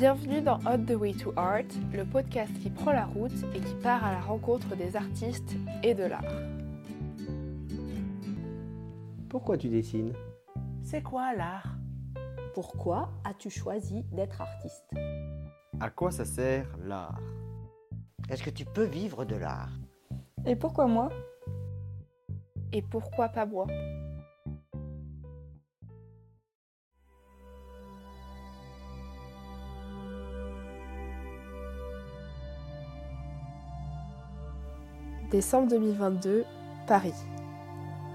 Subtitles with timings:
[0.00, 3.74] Bienvenue dans On the Way to Art, le podcast qui prend la route et qui
[3.82, 6.24] part à la rencontre des artistes et de l'art.
[9.28, 10.14] Pourquoi tu dessines?
[10.82, 11.76] C'est quoi l'art?
[12.54, 14.86] Pourquoi as-tu choisi d'être artiste?
[15.80, 17.20] À quoi ça sert l'art?
[18.30, 19.78] Est-ce que tu peux vivre de l'art?
[20.46, 21.10] Et pourquoi moi?
[22.72, 23.66] Et pourquoi pas moi?
[35.30, 36.44] Décembre 2022,
[36.88, 37.14] Paris.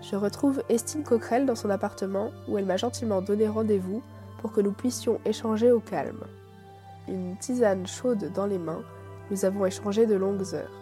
[0.02, 4.04] Je retrouve Estine Coquerel dans son appartement où elle m'a gentiment donné rendez-vous
[4.40, 6.26] pour que nous puissions échanger au calme.
[7.08, 8.82] Une tisane chaude dans les mains,
[9.32, 10.78] nous avons échangé de longues heures.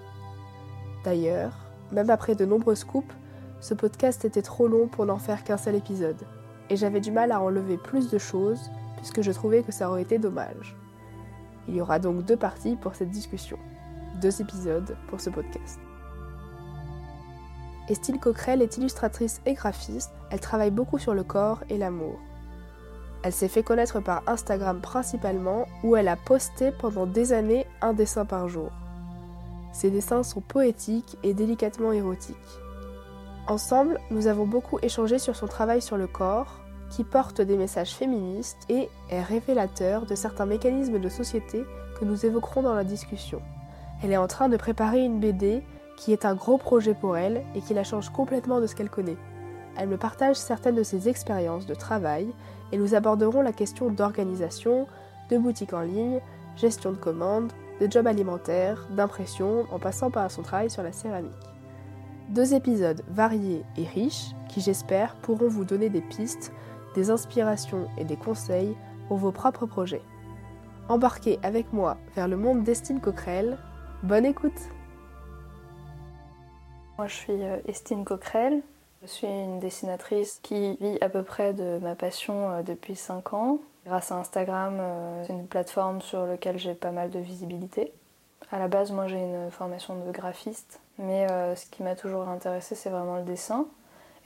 [1.04, 1.54] D'ailleurs,
[1.92, 3.14] même après de nombreuses coupes,
[3.60, 6.24] ce podcast était trop long pour n'en faire qu'un seul épisode,
[6.72, 10.02] et j'avais du mal à enlever plus de choses puisque je trouvais que ça aurait
[10.02, 10.76] été dommage.
[11.68, 13.60] Il y aura donc deux parties pour cette discussion,
[14.20, 15.80] deux épisodes pour ce podcast.
[17.90, 22.18] Estine Coquerel est illustratrice et graphiste, elle travaille beaucoup sur le corps et l'amour.
[23.24, 27.94] Elle s'est fait connaître par Instagram principalement, où elle a posté pendant des années un
[27.94, 28.72] dessin par jour.
[29.74, 32.36] Ses dessins sont poétiques et délicatement érotiques.
[33.48, 37.94] Ensemble, nous avons beaucoup échangé sur son travail sur le corps, qui porte des messages
[37.94, 41.64] féministes et est révélateur de certains mécanismes de société
[42.00, 43.42] que nous évoquerons dans la discussion.
[44.04, 45.64] Elle est en train de préparer une BD
[45.98, 48.90] qui est un gros projet pour elle et qui la change complètement de ce qu'elle
[48.90, 49.18] connaît.
[49.78, 52.28] Elle me partage certaines de ses expériences de travail
[52.72, 54.88] et nous aborderons la question d'organisation,
[55.30, 56.20] de boutique en ligne,
[56.56, 61.32] gestion de commandes, de job alimentaire, d'impression, en passant par son travail sur la céramique.
[62.30, 66.52] Deux épisodes variés et riches qui j'espère pourront vous donner des pistes,
[66.96, 68.76] des inspirations et des conseils
[69.08, 70.02] pour vos propres projets.
[70.90, 73.58] Embarquez avec moi vers le monde d'Estine Coquerel.
[74.04, 74.52] Bonne écoute!
[77.00, 78.62] Moi, je suis euh, Estine Coquerel.
[79.02, 83.34] Je suis une dessinatrice qui vit à peu près de ma passion euh, depuis 5
[83.34, 83.58] ans.
[83.88, 87.92] Grâce à Instagram, euh, c'est une plateforme sur laquelle j'ai pas mal de visibilité.
[88.52, 92.76] À la base, moi, j'ai une formation de graphiste, mais ce qui m'a toujours intéressée,
[92.76, 93.66] c'est vraiment le dessin.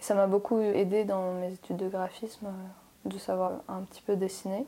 [0.02, 2.48] Ça m'a beaucoup aidé dans mes études de graphisme
[3.06, 4.66] de savoir un petit peu dessiner.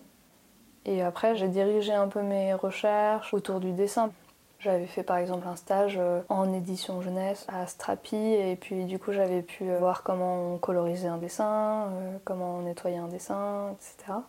[0.86, 4.12] Et après, j'ai dirigé un peu mes recherches autour du dessin.
[4.60, 9.00] J'avais fait par exemple un stage euh, en édition jeunesse à Strapi et puis du
[9.00, 13.08] coup j'avais pu euh, voir comment on colorisait un dessin, euh, comment on nettoyait un
[13.08, 14.20] dessin, etc.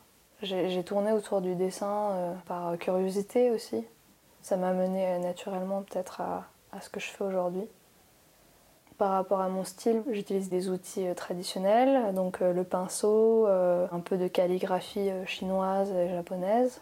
[0.42, 3.84] J'ai tourné autour du dessin par curiosité aussi.
[4.40, 7.66] Ça m'a mené naturellement peut-être à, ce que je fais aujourd'hui.
[8.96, 14.28] Par rapport à mon style, j'utilise des outils traditionnels, donc le pinceau, un peu de
[14.28, 16.80] calligraphie chinoise et japonaise,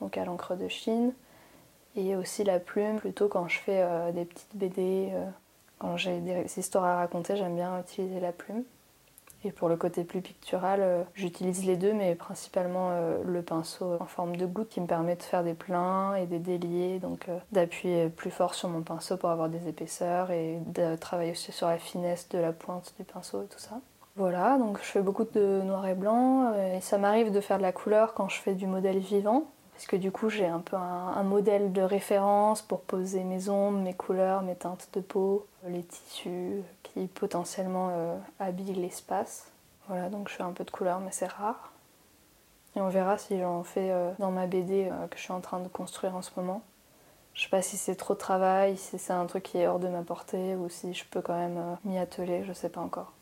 [0.00, 1.12] donc à l'encre de Chine
[1.96, 5.24] et aussi la plume, plutôt quand je fais euh, des petites BD, euh,
[5.78, 8.62] quand j'ai des histoires à raconter, j'aime bien utiliser la plume.
[9.44, 12.90] Et pour le côté plus pictural, euh, j'utilise les deux, mais principalement
[13.24, 16.38] le pinceau en forme de goutte qui me permet de faire des pleins et des
[16.38, 21.32] déliés, donc d'appuyer plus fort sur mon pinceau pour avoir des épaisseurs et de travailler
[21.32, 23.80] aussi sur la finesse de la pointe du pinceau et tout ça.
[24.16, 27.62] Voilà, donc je fais beaucoup de noir et blanc et ça m'arrive de faire de
[27.62, 29.44] la couleur quand je fais du modèle vivant
[29.76, 33.78] parce que du coup j'ai un peu un, modèle de référence pour poser mes ombres,
[33.78, 39.52] mes couleurs, mes teintes de peau, les tissus qui potentiellement euh, habillent l'espace.
[39.86, 41.72] Voilà, donc je fais un peu de couleur mais c'est rare.
[42.74, 45.42] Et on verra si j'en fais euh, dans ma BD euh, que je suis en
[45.42, 46.62] train de construire en ce moment.
[47.34, 49.78] Je sais pas si c'est trop de travail, si c'est un truc qui est hors
[49.78, 53.12] de ma portée ou si je peux quand même m'y atteler, je sais pas encore.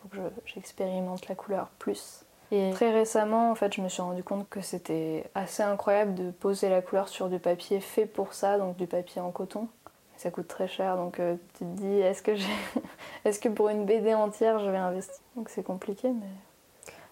[0.00, 2.25] Faut que j'expérimente la couleur plus.
[2.52, 6.30] Et très récemment, en fait, je me suis rendu compte que c'était assez incroyable de
[6.30, 9.68] poser la couleur sur du papier fait pour ça, donc du papier en coton.
[10.16, 12.32] Ça coûte très cher, donc euh, tu te dis, est-ce que,
[13.24, 15.16] est que pour une BD entière, je vais investir?
[15.34, 16.26] Donc c'est compliqué, mais...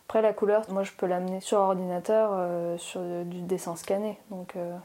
[0.07, 4.57] Après, la couleur, moi, je peux l'amener sur ordinateur, euh, sur du dessin scanné, donc...
[4.57, 4.77] Euh,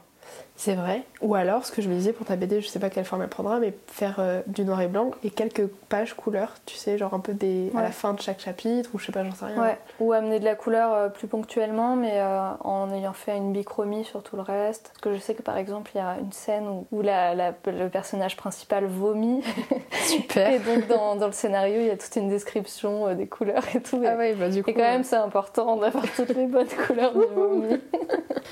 [0.60, 1.04] c'est vrai.
[1.22, 3.22] Ou alors, ce que je me disais pour ta BD, je sais pas quelle forme
[3.22, 6.98] elle prendra, mais faire euh, du noir et blanc et quelques pages couleur, tu sais,
[6.98, 7.72] genre un peu des...
[7.74, 9.62] à la fin de chaque chapitre, ou je sais pas, j'en sais rien.
[9.62, 9.78] Ouais.
[10.00, 14.04] Ou amener de la couleur euh, plus ponctuellement, mais euh, en ayant fait une bichromie
[14.04, 14.90] sur tout le reste.
[14.92, 18.36] Parce que je sais que par exemple, il y a une scène où, le personnage
[18.36, 19.42] principal vomit.
[20.04, 20.52] Super.
[20.52, 23.80] et donc, dans, dans, le scénario, il y a toute une description des couleurs et
[23.80, 24.02] tout.
[24.06, 24.68] Ah ouais, bah du coup.
[24.68, 27.80] Et quand même, c'est important d'avoir toutes les bonnes couleurs du vomi.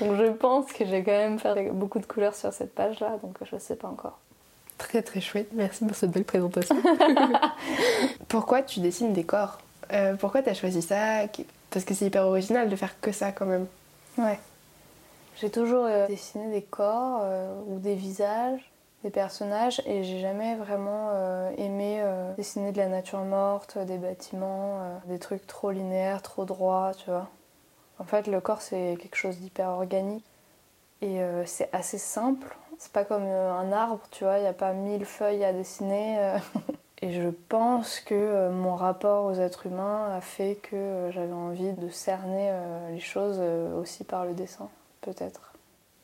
[0.01, 3.35] donc je pense que j'ai quand même fait beaucoup de couleurs sur cette page-là, donc
[3.49, 4.19] je ne sais pas encore.
[4.79, 6.77] Très très chouette, merci pour cette belle présentation.
[8.29, 9.59] pourquoi tu dessines des corps
[9.91, 11.25] euh, Pourquoi tu as choisi ça
[11.69, 13.67] Parce que c'est hyper original de faire que ça quand même.
[14.17, 14.39] Ouais.
[15.35, 18.61] J'ai toujours euh, dessiné des corps euh, ou des visages,
[19.03, 21.11] des personnages, et j'ai jamais vraiment
[21.57, 22.03] aimé
[22.37, 27.29] dessiner de la nature morte, des bâtiments, des trucs trop linéaires, trop droits, tu vois.
[27.97, 30.25] En fait, le corps, c'est quelque chose d'hyper organique
[31.01, 32.55] et c'est assez simple.
[32.77, 36.37] C'est pas comme un arbre, tu vois, il n'y a pas mille feuilles à dessiner.
[37.01, 41.87] Et je pense que mon rapport aux êtres humains a fait que j'avais envie de
[41.87, 42.51] cerner
[42.91, 43.39] les choses
[43.77, 44.69] aussi par le dessin
[45.01, 45.53] peut-être.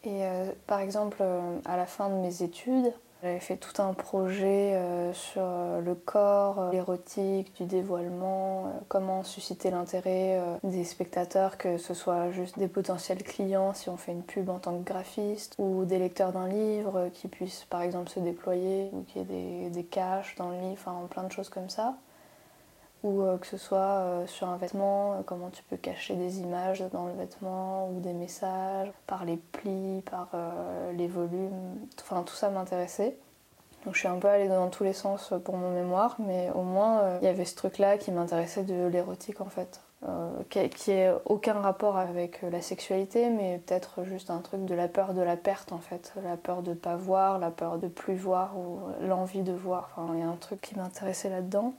[0.04, 2.94] Et euh, par exemple, euh, à la fin de mes études,
[3.26, 5.42] j'avais fait tout un projet euh, sur
[5.82, 12.68] le corps, l'érotique, du dévoilement, comment susciter l'intérêt des spectateurs, que ce soit juste des
[12.68, 16.48] potentiels clients si on fait une pub en tant que graphiste, ou des lecteurs d'un
[16.48, 20.50] livre qui puissent par exemple se déployer, ou qu'il y ait des, des caches dans
[20.50, 21.98] le livre, enfin plein de choses comme ça
[23.06, 26.84] euh, que ce soit euh, sur un vêtement, euh, comment tu peux cacher des images
[26.92, 30.30] dans le vêtement ou des messages, par les plis, par
[30.94, 33.18] les volumes, enfin tout ça m'intéressait.
[33.86, 36.64] Donc je suis un peu allée dans tous les sens pour mon mémoire, mais au
[36.64, 39.82] moins il y avait ce truc-là qui m'intéressait de l'érotique en fait.
[40.50, 45.14] qui n'ait aucun rapport avec la sexualité, mais peut-être juste un truc de la peur
[45.14, 48.58] de la perte en fait, la peur de pas voir, la peur de plus voir
[48.58, 49.92] ou l'envie de voir.
[49.96, 51.74] Enfin, il y a un truc qui m'intéressait là-dedans.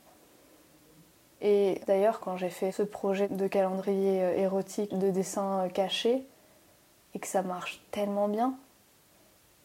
[1.41, 6.25] Et d'ailleurs, quand j'ai fait ce projet de calendrier euh, érotique de dessin euh, caché,
[7.15, 8.55] et que ça marche tellement bien,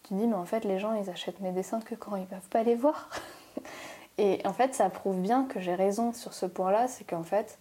[0.04, 2.50] tu dis, mais en fait, les gens, ils achètent mes dessins que quand ils peuvent
[2.50, 3.10] pas les voir.
[4.18, 7.58] et en fait, ça prouve bien que j'ai raison sur ce point-là, c'est qu'en fait,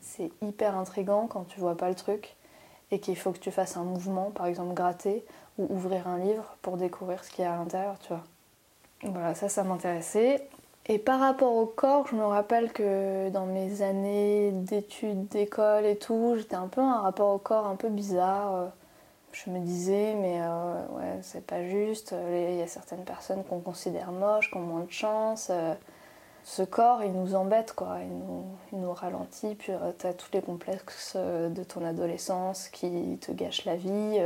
[0.00, 2.36] c'est hyper intrigant quand tu vois pas le truc
[2.90, 5.24] et qu'il faut que tu fasses un mouvement, par exemple gratter
[5.58, 8.24] ou ouvrir un livre pour découvrir ce qu'il y a à l'intérieur, tu vois.
[9.02, 10.48] Voilà, ça, ça m'intéressait.
[10.86, 15.96] Et par rapport au corps, je me rappelle que dans mes années d'études, d'école et
[15.96, 18.70] tout, j'étais un peu un rapport au corps un peu bizarre.
[19.32, 22.14] Je me disais, mais euh, ouais, c'est pas juste.
[22.30, 25.50] Il y a certaines personnes qu'on considère moches, qui ont moins de chance.
[26.44, 27.96] Ce corps, il nous embête, quoi.
[28.02, 29.54] Il nous, il nous ralentit.
[29.54, 34.20] Puis euh, tu as tous les complexes de ton adolescence qui te gâchent la vie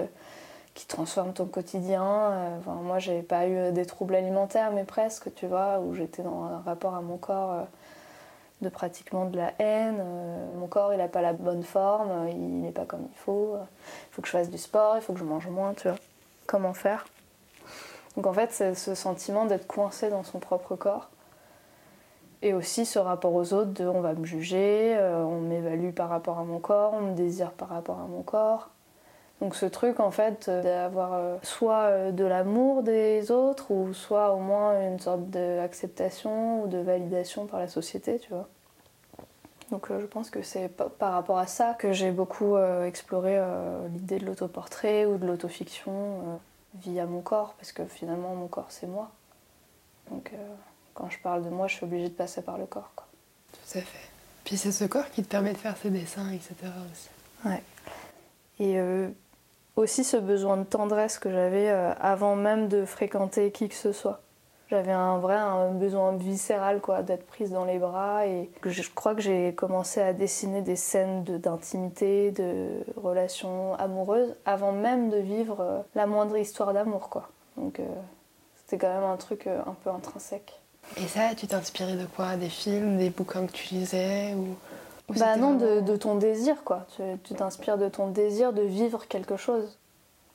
[0.78, 2.04] qui transforme ton quotidien.
[2.04, 6.44] Euh, moi, j'ai pas eu des troubles alimentaires, mais presque, tu vois, où j'étais dans
[6.44, 7.62] un rapport à mon corps euh,
[8.62, 9.96] de pratiquement de la haine.
[9.98, 13.56] Euh, mon corps, il n'a pas la bonne forme, il n'est pas comme il faut.
[13.56, 15.98] Il faut que je fasse du sport, il faut que je mange moins, tu vois.
[16.46, 17.06] Comment faire?
[18.14, 21.10] Donc en fait, c'est ce sentiment d'être coincé dans son propre corps.
[22.42, 26.38] Et aussi ce rapport aux autres de on va me juger, on m'évalue par rapport
[26.38, 28.70] à mon corps, on me désire par rapport à mon corps.
[29.40, 33.94] Donc ce truc en fait euh, d'avoir euh, soit euh, de l'amour des autres ou
[33.94, 38.48] soit au moins une sorte d'acceptation ou de validation par la société, tu vois.
[39.70, 43.38] Donc je pense que c'est par rapport à ça que j'ai beaucoup exploré
[43.92, 46.40] l'idée de l'autoportrait ou de l'autofiction
[46.76, 49.10] via mon corps, parce que finalement mon corps c'est moi.
[50.10, 50.32] Donc
[50.94, 52.90] quand je parle de moi, je suis obligée de passer par le corps.
[52.96, 53.06] Quoi.
[53.52, 54.08] Tout à fait.
[54.44, 56.54] Puis c'est ce corps qui te permet de faire ces dessins, etc.
[56.90, 57.10] aussi.
[57.44, 57.62] Ouais.
[58.58, 58.78] Et
[59.78, 63.92] aussi ce besoin de tendresse que j'avais euh, avant même de fréquenter qui que ce
[63.92, 64.20] soit.
[64.70, 65.38] J'avais un vrai
[65.72, 70.12] besoin viscéral quoi, d'être prise dans les bras et je crois que j'ai commencé à
[70.12, 76.74] dessiner des scènes d'intimité, de, relations amoureuses avant même de vivre euh, la moindre histoire
[76.74, 77.30] d'amour quoi.
[77.56, 77.86] Donc euh,
[78.56, 80.60] c'était quand même un truc un peu intrinsèque.
[80.96, 82.36] Et ça, tu t'inspirais de quoi?
[82.36, 84.56] Des films, des bouquins que tu lisais ou
[85.16, 86.86] bah non, de, ton désir, quoi.
[87.24, 89.78] Tu t'inspires de ton désir de vivre quelque chose.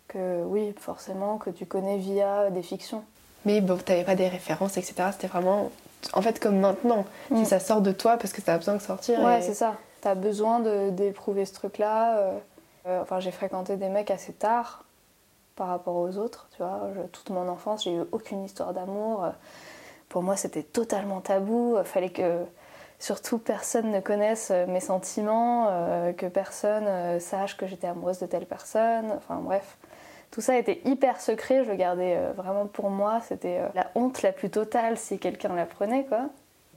[0.07, 3.03] Que oui, forcément, que tu connais via des fictions.
[3.45, 5.09] Mais bon, t'avais pas des références, etc.
[5.11, 5.71] C'était vraiment,
[6.13, 7.05] en fait, comme maintenant.
[7.29, 7.45] Mm.
[7.45, 9.19] Ça sort de toi parce que t'as besoin de sortir.
[9.21, 9.75] Ouais, c'est ça.
[10.01, 10.59] T'as besoin
[10.91, 12.17] d'éprouver ce truc-là.
[12.17, 12.37] Euh,
[12.87, 14.83] euh, enfin, j'ai fréquenté des mecs assez tard
[15.55, 16.89] par rapport aux autres, tu vois.
[17.11, 19.25] toute mon enfance, j'ai eu aucune histoire d'amour.
[20.09, 21.77] Pour moi, c'était totalement tabou.
[21.83, 22.43] Fallait que
[23.03, 28.19] surtout personne ne connaisse euh, mes sentiments, euh, que personne euh, sache que j'étais amoureuse
[28.19, 29.77] de telle personne, enfin bref.
[30.31, 34.31] Tout ça était hyper secret, je le gardais vraiment pour moi, c'était la honte la
[34.31, 36.29] plus totale si quelqu'un l'apprenait quoi.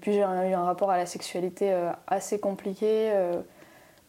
[0.02, 1.74] Puis j'ai eu un rapport à la sexualité
[2.06, 3.14] assez compliqué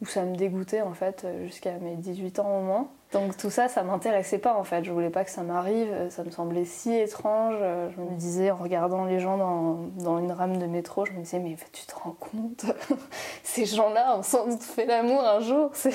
[0.02, 2.90] où ça me dégoûtait en fait jusqu'à mes 18 ans au moins.
[3.14, 4.84] Donc tout ça, ça m'intéressait pas en fait.
[4.84, 6.10] Je voulais pas que ça m'arrive.
[6.10, 7.56] Ça me semblait si étrange.
[7.60, 11.20] Je me disais en regardant les gens dans, dans une rame de métro, je me
[11.20, 12.66] disais mais tu te rends compte?
[13.44, 15.70] Ces gens-là ont sans doute fait l'amour un jour.
[15.74, 15.94] C'est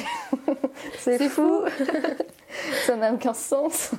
[0.98, 1.62] c'est fou.
[2.86, 3.90] ça n'a aucun sens.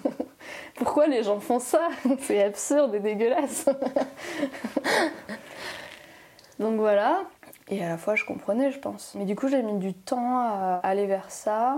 [0.76, 1.90] Pourquoi les gens font ça?
[2.22, 3.70] C'est absurde et dégueulasse.
[6.60, 7.22] Donc voilà.
[7.70, 9.14] Et à la fois je comprenais, je pense.
[9.16, 11.78] Mais du coup j'ai mis du temps à aller vers ça.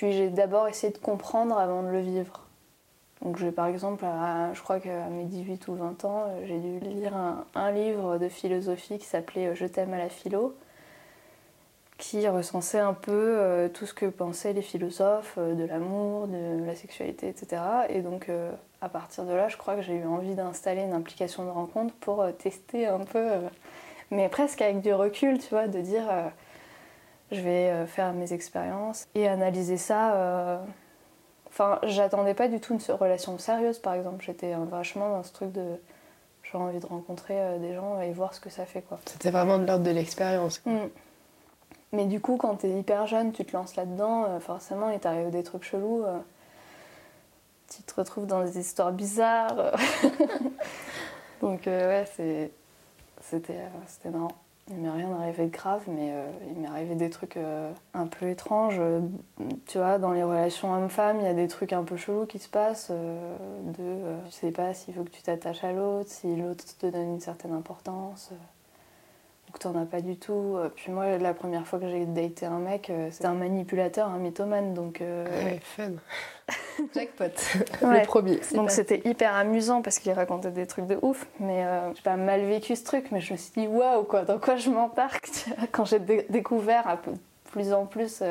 [0.00, 2.46] Puis j'ai d'abord essayé de comprendre avant de le vivre.
[3.20, 4.06] Donc j'ai par exemple,
[4.54, 7.12] je crois qu'à mes 18 ou 20 ans, euh, j'ai dû lire
[7.54, 10.56] un, livre de philosophie qui s'appelait euh, Je t'aime à la philo,
[11.98, 16.74] qui recensait un peu euh, tout ce que pensaient les philosophes de l'amour, de la
[16.74, 17.60] sexualité, etc.
[17.90, 18.30] Et donc
[18.80, 21.92] à partir de là, je crois que j'ai eu envie d'installer une implication de rencontre
[21.96, 23.32] pour tester un peu,
[24.10, 26.06] mais presque avec du recul, tu vois, de dire
[27.30, 30.60] je vais faire mes expériences et analyser ça
[31.50, 34.24] Enfin, j'attendais pas du tout une relation sérieuse, par exemple.
[34.24, 35.80] J'étais vachement dans ce truc de.
[36.42, 38.98] J'ai envie de rencontrer euh, des gens et voir ce que ça fait, quoi.
[39.06, 40.62] C'était vraiment de l'ordre de l'expérience.
[40.64, 40.78] Mm.
[41.92, 45.30] Mais du coup, quand t'es hyper jeune, tu te lances là-dedans, euh, forcément, il t'arrive
[45.30, 46.04] des trucs chelous.
[46.04, 46.18] Euh.
[47.68, 49.72] tu te retrouves dans des histoires bizarres.
[51.40, 52.04] Donc, ouais,
[53.20, 54.32] c'était marrant.
[54.70, 58.06] Il m'est rien arrivé de grave, mais euh, il m'est arrivé des trucs euh, un
[58.06, 58.80] peu étranges.
[59.66, 62.38] tu vois, dans les relations homme-femme, il y a des trucs un peu chelous qui
[62.38, 62.88] se passent.
[62.90, 66.86] Euh, de, tu sais pas s'il faut que tu t'attaches à l'autre, si l'autre te
[66.86, 68.32] donne une certaine importance
[69.50, 70.56] que t'en as pas du tout.
[70.56, 74.08] Euh, puis moi, la première fois que j'ai daté un mec, euh, c'était un manipulateur,
[74.08, 75.00] un mythomane, donc...
[75.00, 75.92] Euh, ouais, fun
[76.94, 77.24] Jackpot
[77.82, 78.40] Le premier.
[78.54, 82.42] Donc c'était hyper amusant parce qu'il racontait des trucs de ouf, mais j'ai pas mal
[82.42, 85.28] vécu ce truc, mais je me suis dit, waouh, quoi, dans quoi je m'embarque
[85.72, 87.12] Quand j'ai découvert un peu
[87.52, 88.22] plus en plus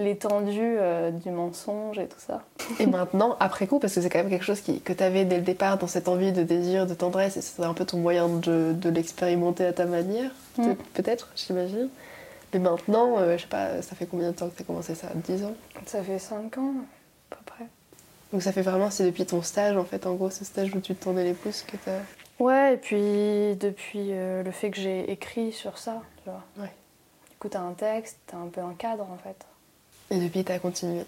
[0.00, 2.42] l'étendue euh, du mensonge et tout ça.
[2.78, 5.24] Et maintenant, après coup, parce que c'est quand même quelque chose qui, que tu avais
[5.24, 7.98] dès le départ dans cette envie de désir, de tendresse, et c'était un peu ton
[7.98, 10.72] moyen de, de l'expérimenter à ta manière, mm.
[10.94, 11.88] peut-être, j'imagine.
[12.52, 14.94] Mais maintenant, euh, je sais pas, ça fait combien de temps que tu as commencé
[14.94, 15.08] ça?
[15.14, 15.54] 10 ans?
[15.86, 16.74] Ça fait 5 ans,
[17.30, 17.66] à peu près.
[18.32, 20.80] Donc ça fait vraiment, c'est depuis ton stage, en fait, en gros, ce stage où
[20.80, 22.00] tu te tendais les pouces que tu as...
[22.42, 26.42] Ouais, et puis depuis euh, le fait que j'ai écrit sur ça, tu vois.
[26.58, 26.72] Ouais.
[27.30, 29.46] Du coup, t'as un texte, t'as un peu un cadre, en fait.
[30.10, 31.04] Et depuis, t'as continué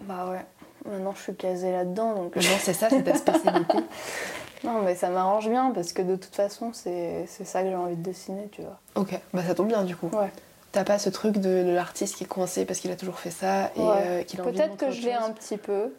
[0.00, 0.44] Bah ouais.
[0.90, 2.14] Maintenant, je suis casée là-dedans.
[2.14, 2.36] Donc...
[2.36, 3.78] Non, c'est ça, c'est ta spécialité.
[4.64, 7.96] non, mais ça m'arrange bien parce que de toute façon, c'est ça que j'ai envie
[7.96, 8.78] de dessiner, tu vois.
[8.94, 10.08] Ok, bah ça tombe bien du coup.
[10.12, 10.30] Ouais.
[10.72, 13.66] T'as pas ce truc de, l'artiste qui est coincé parce qu'il a toujours fait ça
[13.74, 15.92] et euh, qu'il a Peut-être que je l'ai un petit peu.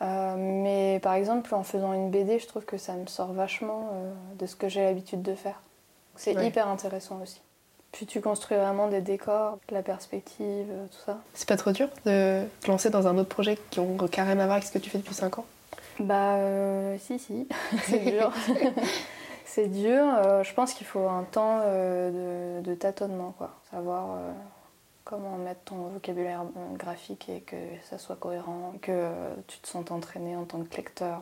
[0.00, 3.90] Euh, mais par exemple, en faisant une BD, je trouve que ça me sort vachement
[3.92, 5.60] euh, de ce que j'ai l'habitude de faire.
[6.16, 7.40] C'est hyper intéressant aussi.
[7.92, 11.18] Puis tu construis vraiment des décors, la perspective, euh, tout ça.
[11.34, 14.46] C'est pas trop dur de te lancer dans un autre projet qui ont carrément à
[14.46, 15.46] voir avec ce que tu fais depuis 5 ans?
[16.00, 16.38] Bah
[16.98, 17.48] si si,
[17.86, 18.32] c'est dur.
[19.48, 23.50] c'est dur, euh, je pense qu'il faut un temps de, tâtonnement, quoi.
[23.70, 24.18] Savoir
[25.04, 29.10] comment mettre ton vocabulaire graphique et que ça soit cohérent, que
[29.46, 31.20] tu te sens entraîné en tant que lecteur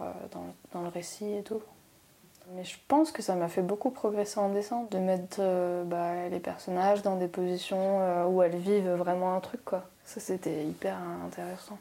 [0.73, 1.63] dans le récit et tout.
[2.53, 6.29] Mais je pense que ça m'a fait beaucoup progresser en dessin, de mettre euh, bah,
[6.29, 9.85] les personnages dans des positions euh, où elles vivent vraiment un truc, quoi.
[10.05, 11.79] Ça, c'était hyper intéressant.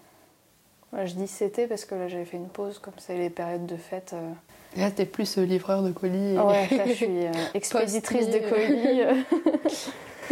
[1.04, 3.76] Je dis c'était parce que là, j'avais fait une pause, comme c'est les périodes de
[3.76, 4.14] fête.
[4.14, 4.32] Euh.
[4.78, 6.38] Là, t'es plus livreur de colis.
[6.38, 9.02] Ouais, là, je suis expéditrice de colis.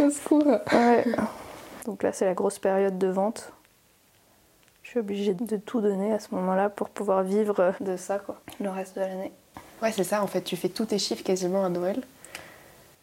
[0.00, 0.46] Au secours.
[0.46, 1.04] Ouais.
[1.84, 3.52] Donc là, c'est la grosse période de vente.
[4.82, 8.40] Je suis obligée de tout donner à ce moment-là pour pouvoir vivre de ça, quoi,
[8.60, 9.32] le reste de l'année.
[9.82, 12.02] Ouais, c'est ça, en fait, tu fais tous tes chiffres quasiment à Noël.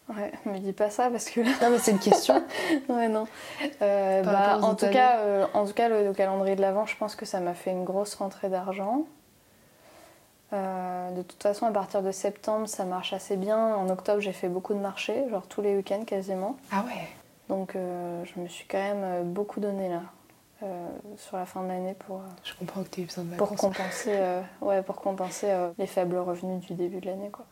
[0.08, 2.42] Ouais, me dis pas ça parce que Non, mais c'est une question.
[2.88, 3.26] ouais, non.
[3.80, 7.14] Euh, bah, en, tout cas, euh, en tout cas, le, calendrier de l'Avent, je pense
[7.14, 9.04] que ça m'a fait une grosse rentrée d'argent.
[10.52, 13.74] Euh, de toute façon, à partir de septembre, ça marche assez bien.
[13.74, 16.56] En octobre, j'ai fait beaucoup de marchés, genre tous les week-ends quasiment.
[16.72, 17.08] Ah ouais
[17.48, 20.02] Donc, je me suis quand même beaucoup donné là.
[20.62, 23.30] Euh, sur la fin de l'année pour, euh, Je comprends que tu aies besoin de
[23.30, 23.48] vacances.
[23.48, 27.30] Pour compenser, euh, ouais, pour compenser les faibles revenus du début de l'année.
[27.30, 27.44] Quoi.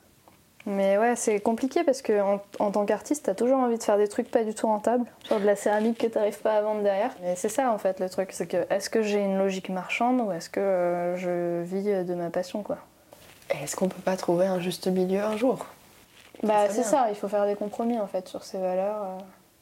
[0.67, 2.21] Mais ouais, c'est compliqué parce que
[2.59, 5.41] en, tant qu'artiste, t'as toujours envie de faire des trucs pas du tout rentables, genre
[5.41, 7.13] de la céramique que t'arrives pas à vendre derrière.
[7.23, 10.21] Mais c'est ça en fait le truc, c'est que est-ce que j'ai une logique marchande
[10.21, 12.79] ou est-ce que je vis de ma passion quoi?
[13.49, 15.67] Est-ce qu'on peut pas trouver un juste milieu un jour?
[16.43, 19.19] Bah c'est ça, il faut faire des compromis en fait sur ses valeurs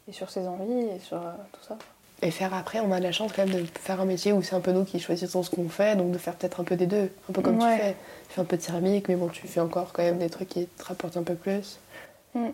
[0.09, 1.21] et sur ses envies et sur
[1.53, 1.79] tout ça.
[2.21, 4.57] Et faire après, on a la chance quand même de faire un métier où c'est
[4.57, 6.87] un peu nous qui choisissons ce qu'on fait, donc de faire peut-être un peu des
[6.87, 7.95] deux, un peu comme tu fais.
[8.29, 10.49] Tu fais un peu de céramique, mais bon, tu fais encore quand même des trucs
[10.49, 11.79] qui te rapportent un peu plus.
[12.35, 12.49] Mm.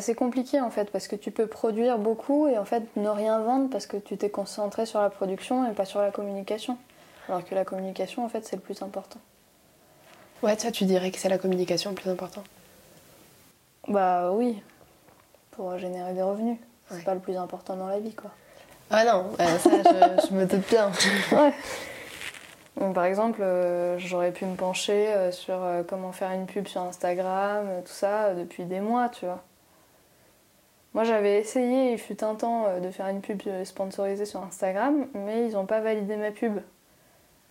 [0.00, 3.38] c'est compliqué en fait, parce que tu peux produire beaucoup et en fait ne rien
[3.40, 6.78] vendre parce que tu t'es concentré sur la production et pas sur la communication.
[7.28, 9.20] Alors que la communication, en fait, c'est le plus important.
[10.42, 12.42] Ouais, ça, tu dirais que c'est la communication le plus important
[13.86, 14.60] Bah oui,
[15.50, 16.58] pour générer des revenus.
[16.90, 18.32] C'est pas le plus important dans la vie, quoi.
[18.92, 19.70] Ah non, ça
[20.28, 20.90] je, me doute bien.
[22.92, 26.82] par exemple, euh, j'aurais pu me pencher euh, sur euh, comment faire une pub sur
[26.82, 29.44] Instagram, tout ça, depuis des mois, tu vois.
[30.94, 35.46] Moi j'avais essayé, il fut un temps, de faire une pub sponsorisée sur Instagram, mais
[35.46, 36.58] ils n'ont pas validé ma pub.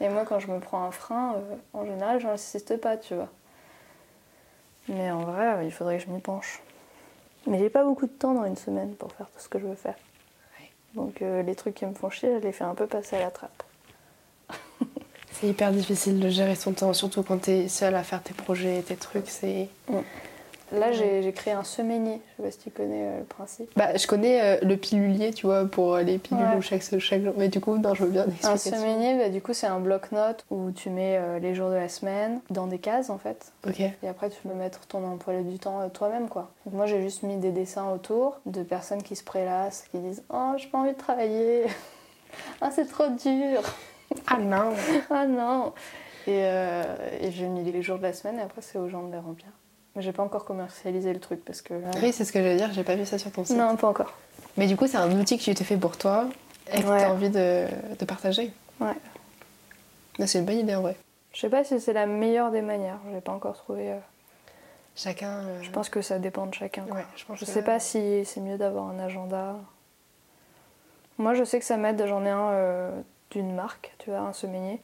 [0.01, 1.35] Et moi quand je me prends un frein,
[1.71, 3.29] en général j'insiste pas, tu vois.
[4.89, 6.61] Mais en vrai, il faudrait que je m'y penche.
[7.47, 9.67] Mais j'ai pas beaucoup de temps dans une semaine pour faire tout ce que je
[9.67, 9.95] veux faire.
[10.95, 13.19] Donc euh, les trucs qui me font chier, je les fais un peu passer à
[13.19, 13.63] la trappe.
[15.31, 18.79] C'est hyper difficile de gérer son temps, surtout quand t'es seule à faire tes projets
[18.79, 19.29] et tes trucs.
[19.29, 19.69] C'est.
[20.71, 23.71] Là j'ai créé un semainier, je sais pas si tu connais euh, le principe.
[23.75, 26.57] Bah, je connais euh, le pilulier, tu vois, pour les pilules Ouais.
[26.57, 27.33] ou chaque, chaque jour.
[27.37, 30.45] Mais du coup, non, je veux bien Un semainier, bah, du coup c'est un bloc-notes
[30.51, 33.51] où tu mets euh, les jours de la semaine dans des cases en fait.
[33.67, 33.79] Ok.
[33.79, 36.51] Et après, tu peux mettre ton emploi du temps euh, toi-même, quoi.
[36.65, 40.23] Donc moi, j'ai juste mis des dessins autour de personnes qui se prélassent, qui disent
[40.31, 41.63] Oh, j'ai pas envie de travailler.
[42.61, 43.61] ah, c'est trop dur.
[44.27, 44.73] Ah non
[45.09, 45.73] Ah non.
[46.27, 46.83] Et, euh,
[47.21, 49.17] et j'ai mis les jours de la semaine et après, c'est aux gens de les
[49.19, 49.47] remplir.
[49.99, 51.73] J'ai pas encore commercialisé le truc parce que.
[51.73, 53.55] là- Oui, c'est ce que j'allais dire, j'ai pas vu ça sur ton site.
[53.57, 54.13] Non, pas encore.
[54.57, 56.27] Mais du coup, c'est un outil que tu t'es fait pour toi
[56.73, 56.99] et que Ouais.
[56.99, 57.65] t'as envie de,
[57.99, 58.51] de partager.
[58.79, 58.93] Ouais.
[60.25, 60.95] C'est une bonne idée en vrai.
[61.33, 62.97] Je sais pas si c'est la meilleure des manières.
[63.13, 63.91] J'ai pas encore trouvé.
[63.91, 63.97] euh,
[64.95, 65.29] Chacun.
[65.29, 66.83] euh, Je pense que ça dépend de chacun.
[66.83, 66.97] quoi.
[66.97, 69.55] Ouais, je pense Je sais pas si c'est mieux d'avoir un agenda.
[71.17, 72.03] Moi, je sais que ça m'aide.
[72.07, 73.01] J'en ai un euh,
[73.31, 74.81] d'une marque, tu vois, un semainier.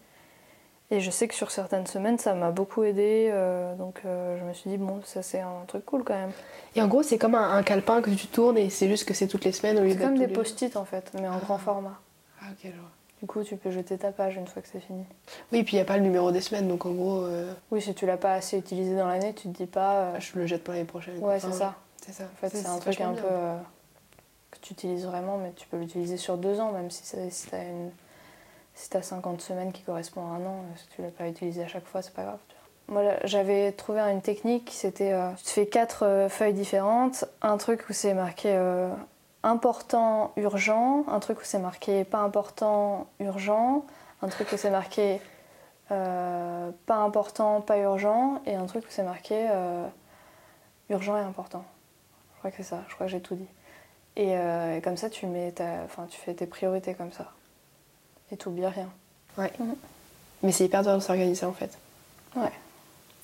[0.91, 3.29] Et je sais que sur certaines semaines, ça m'a beaucoup aidé.
[3.31, 6.31] euh, donc, euh, je me suis dit, bon, ça c'est un truc cool quand même.
[6.75, 9.13] Et en gros, c'est comme un, un calepin que tu tournes et c'est juste que
[9.15, 11.57] c'est toutes les semaines au lieu C'est comme des post-it en fait, mais en grand
[11.57, 11.99] format.
[12.41, 12.89] Ah, ok, vois.
[13.21, 15.03] Du coup, tu peux jeter ta page une fois que c'est fini.
[15.51, 17.81] Oui, puis il n'y a pas le numéro des semaines, donc en gros, euh, Oui,
[17.81, 20.19] si tu l'as pas assez utilisé dans l'année, tu te dis pas.
[20.19, 21.17] je le jette pour l'année prochaine.
[21.19, 21.75] ouais, Enfin, c'est ça.
[22.05, 22.25] C'est ça.
[22.25, 23.27] En fait, c'est un truc un peu
[24.51, 27.55] que tu utilises vraiment, mais tu peux l'utiliser sur deux ans, même si, si tu
[27.55, 27.89] as, une...
[28.75, 31.63] si t'as 50 semaines qui correspondent à un an, euh, si tu l'as pas utilisé
[31.63, 32.39] à chaque fois, c'est pas grave.
[32.49, 32.55] tu.
[32.87, 37.89] Moi, j'avais trouvé une technique, c'était euh, tu fais quatre euh, feuilles différentes, un truc
[37.89, 38.55] où c'est marqué
[39.41, 43.85] important, urgent, un truc où c'est marqué pas important, urgent,
[44.21, 45.19] un truc où c'est marqué
[45.87, 49.47] pas important, pas urgent, et un truc où c'est marqué
[50.89, 51.63] urgent et important.
[52.33, 53.47] Je crois que c'est ça, je crois que j'ai tout dit.
[54.15, 54.35] Et,
[54.83, 57.31] comme ça, tu, mets ta, tu fais tes priorités comme ça.
[58.31, 58.89] Et tu oublies rien.
[60.43, 61.77] Mais c'est hyper dur de s'organiser en fait.
[62.35, 62.51] Ouais.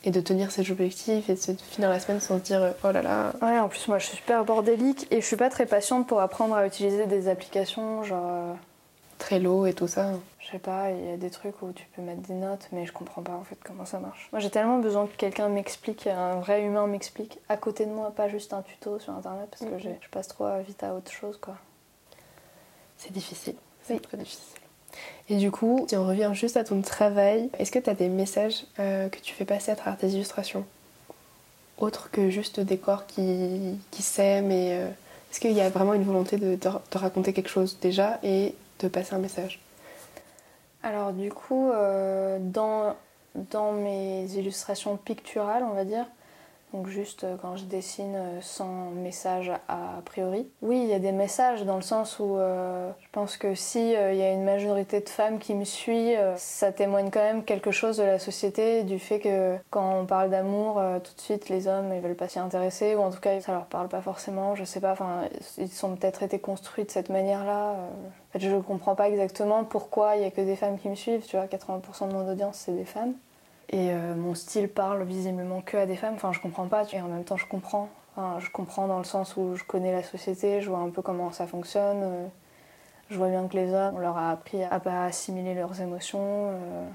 [0.04, 2.92] Et de tenir ses objectifs et de finir la semaine sans se dire euh, oh
[2.92, 3.34] là là.
[3.42, 6.22] Ouais, en plus, moi, je suis super bordélique et je suis pas très patiente pour
[6.22, 8.26] apprendre à utiliser des applications, genre.
[8.32, 8.54] euh,
[9.20, 10.14] Trello et tout ça.
[10.40, 12.88] Je sais pas, il y a des trucs où tu peux mettre des notes, mais
[12.88, 14.28] je comprends pas en fait comment ça marche.
[14.32, 18.10] Moi j'ai tellement besoin que quelqu'un m'explique, un vrai humain m'explique à côté de moi,
[18.10, 19.96] pas juste un tuto sur internet parce que Mhm.
[20.02, 21.54] je passe trop vite à autre chose quoi.
[22.98, 23.54] C'est difficile.
[23.84, 24.00] C'est Oui.
[24.00, 24.60] très difficile.
[25.30, 28.10] Et du coup, si on revient juste à ton travail, est-ce que tu as des
[28.10, 30.66] messages euh, que tu fais passer à travers tes illustrations?
[31.78, 34.88] Autres que juste des corps qui, s'aiment euh,
[35.32, 38.54] est-ce qu'il y a vraiment une volonté de, de- de raconter quelque chose déjà et
[38.82, 39.60] de passer un message?
[40.84, 42.96] Alors du coup, euh, dans,
[43.36, 46.06] dans mes illustrations picturales, on va dire,
[46.74, 51.00] donc juste euh, quand je dessine euh, sans message a priori, oui, il y a
[51.00, 54.44] des messages dans le sens où euh, je pense que si il y a une
[54.44, 58.20] majorité de femmes qui me suit, euh, ça témoigne quand même quelque chose de la
[58.20, 62.16] société, du fait que quand on parle d'amour, tout de suite les hommes ils veulent
[62.16, 64.94] pas s'y intéresser ou en tout cas ça leur parle pas forcément, je sais pas,
[64.94, 65.24] enfin
[65.58, 67.72] ils ont peut-être été construits de cette manière-là.
[67.72, 70.90] en fait, je ne comprends pas exactement pourquoi il n'y a que des femmes qui
[70.90, 71.26] me suivent.
[71.26, 73.14] Tu vois, 80% de mon audience, c'est des femmes.
[73.72, 76.16] Et euh, mon style parle visiblement que à des femmes.
[76.16, 76.84] Enfin, je comprends pas.
[76.92, 77.90] Et en même temps, je comprends.
[78.16, 81.02] Enfin, je comprends dans le sens où je connais la société, je vois un peu
[81.02, 82.02] comment ça fonctionne.
[82.04, 82.28] euh,
[83.10, 86.20] je vois bien que les hommes, on leur a appris à pas assimiler leurs émotions,
[86.22, 86.88] euh,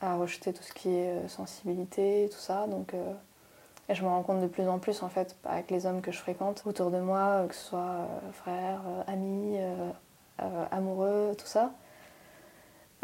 [0.00, 2.66] à rejeter tout ce qui est sensibilité, tout ça.
[2.66, 2.94] Donc,
[3.88, 6.12] et je me rends compte de plus en plus, en fait, avec les hommes que
[6.12, 9.58] je fréquente autour de moi, que ce soit frères, amis,
[10.70, 11.72] amoureux, tout ça.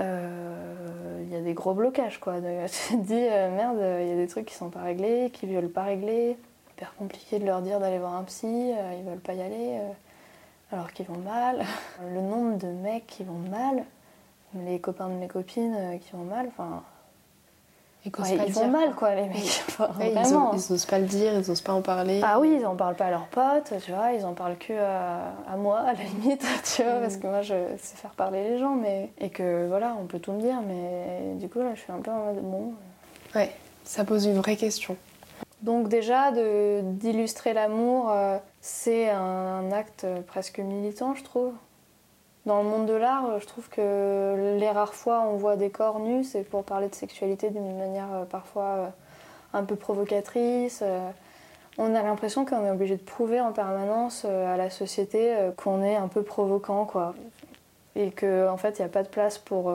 [0.00, 2.34] Euh, Il y a des gros blocages quoi.
[2.40, 5.46] Tu te dis euh, merde, il y a des trucs qui sont pas réglés, qui
[5.46, 6.36] veulent pas régler.
[6.72, 9.80] Hyper compliqué de leur dire d'aller voir un psy, euh, ils veulent pas y aller
[10.72, 11.64] alors qu'ils vont mal.
[12.12, 13.84] Le nombre de mecs qui vont mal,
[14.54, 16.82] les copains de mes copines qui vont mal, enfin
[18.06, 19.14] Et ouais, ils vont mal quoi.
[19.14, 19.62] les mecs.
[19.68, 20.52] Enfin, Ouais, ils, vraiment.
[20.52, 22.20] osent, ils osent pas le dire, ils osent pas en parler.
[22.22, 24.74] Ah oui, ils en parlent pas à leurs potes, tu vois, ils en parlent que
[24.74, 26.44] à, à moi, à la limite,
[26.76, 27.00] tu vois, Mm.
[27.00, 29.10] parce que moi je sais faire parler les gens, mais.
[29.18, 32.00] Et que voilà, on peut tout me dire, mais du coup là je suis un
[32.00, 32.74] peu en mode bon.
[33.34, 33.50] Ouais,
[33.84, 34.96] ça pose une vraie question.
[35.62, 36.30] Donc déjà,
[36.82, 41.52] d'illustrer l'amour, euh, c'est un acte presque militant, je trouve.
[42.46, 45.56] Dans le monde de l'art, euh, je trouve que les rares fois où on voit
[45.56, 48.88] des corps nus, c'est pour parler de sexualité d'une manière euh, parfois euh,
[49.54, 50.84] un peu provocatrice.
[51.78, 55.96] On a l'impression qu'on est obligé de prouver en permanence à la société qu'on est
[55.96, 57.14] un peu provoquant, quoi.
[57.96, 59.72] Et qu'en en fait, il n'y a pas de place pour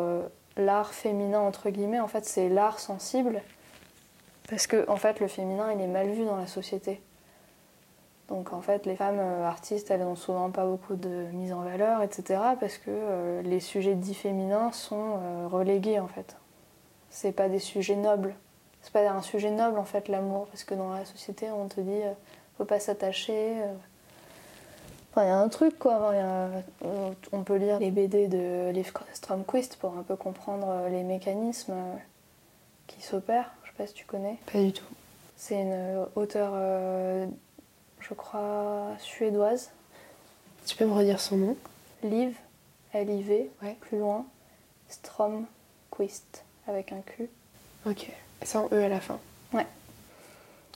[0.55, 1.99] l'art féminin, entre guillemets.
[1.99, 3.41] En fait, c'est l'art sensible.
[4.49, 7.01] Parce que, en fait, le féminin, il est mal vu dans la société.
[8.29, 11.61] Donc en fait, les femmes euh, artistes, elles n'ont souvent pas beaucoup de mise en
[11.61, 12.39] valeur, etc.
[12.59, 16.37] Parce que euh, les sujets dits féminins sont euh, relégués en fait.
[17.09, 18.35] C'est pas des sujets nobles.
[18.81, 21.81] C'est pas un sujet noble en fait l'amour, parce que dans la société, on te
[21.81, 22.01] dit
[22.57, 23.55] faut pas s'attacher.
[25.11, 26.13] Enfin, il y a un truc quoi.
[27.33, 31.73] on peut lire les BD de Liv Stromquist pour un peu comprendre les mécanismes
[32.87, 33.51] qui s'opèrent.
[33.63, 34.37] Je sais pas si tu connais.
[34.53, 34.85] Pas du tout.
[35.35, 36.53] C'est une auteure
[37.99, 39.71] je crois, suédoise.
[40.65, 41.57] Tu peux me redire son nom?
[42.03, 42.35] Liv,
[42.93, 43.49] L-I-V,
[43.81, 44.25] plus loin,
[44.87, 47.29] Stromquist, avec un Q.
[47.85, 48.11] Ok,
[48.43, 49.19] sans E à la fin.
[49.53, 49.65] Ouais.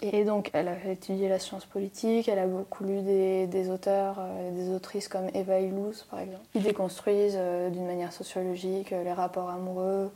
[0.02, 4.50] Et donc, elle a étudié la science politique, elle a beaucoup lu des, auteurs et
[4.50, 9.04] euh, des autrices comme Eva Illouz, par exemple, qui déconstruisent euh, d'une manière sociologique euh,
[9.04, 10.12] les rapports amoureux,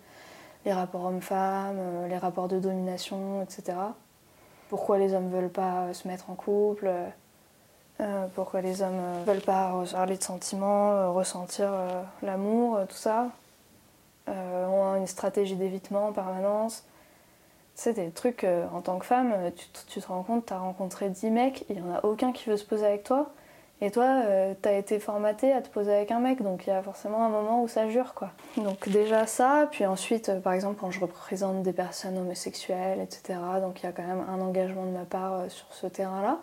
[0.65, 3.75] les rapports hommes-femmes, les rapports de domination, etc
[4.69, 6.89] pourquoi les hommes veulent pas se mettre en couple,
[7.99, 11.71] euh, pourquoi les hommes euh, veulent pas parler de sentiments, euh, ressentir
[12.21, 13.29] l'amour, tout ça.
[14.27, 16.83] ont une stratégie d'évitement en permanence.
[17.75, 21.29] C'est des trucs, en tant que femme, tu, te rends compte, tu as rencontré 10
[21.29, 23.29] mecs, il n'y en a aucun qui veut se poser avec toi.
[23.79, 26.73] Et toi, euh, t'as été formaté à te poser avec un mec, donc il y
[26.73, 28.31] a forcément un moment où ça jure, quoi.
[28.57, 33.39] Donc déjà ça, puis ensuite, euh, par exemple, quand je représente des personnes homosexuelles, etc.,
[33.61, 36.39] donc il y a quand même un engagement de ma part euh, sur ce terrain-là,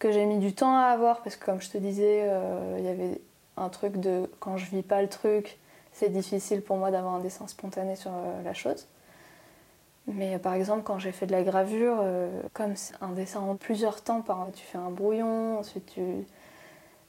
[0.00, 2.28] que j'ai mis du temps à avoir, parce que comme je te disais,
[2.76, 3.18] il y avait
[3.56, 5.58] un truc de quand je vis pas le truc,
[5.92, 8.10] c'est difficile pour moi d'avoir un dessin spontané sur
[8.44, 8.88] la chose.
[10.06, 12.04] Mais par exemple, quand j'ai fait de la gravure,
[12.52, 14.22] comme un dessin en plusieurs temps,
[14.54, 16.26] tu fais un brouillon, ensuite tu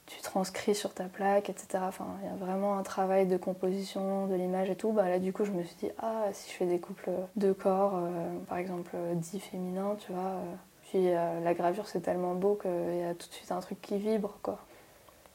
[0.08, 1.84] tu transcris sur ta plaque, etc.
[2.22, 4.92] Il y a vraiment un travail de composition de l'image et tout.
[4.92, 7.52] Bah, là, du coup, je me suis dit, ah, si je fais des couples de
[7.52, 10.22] corps, euh, par exemple, dits féminins, tu vois.
[10.22, 13.60] Euh, puis euh, la gravure, c'est tellement beau qu'il y a tout de suite un
[13.60, 14.58] truc qui vibre, quoi.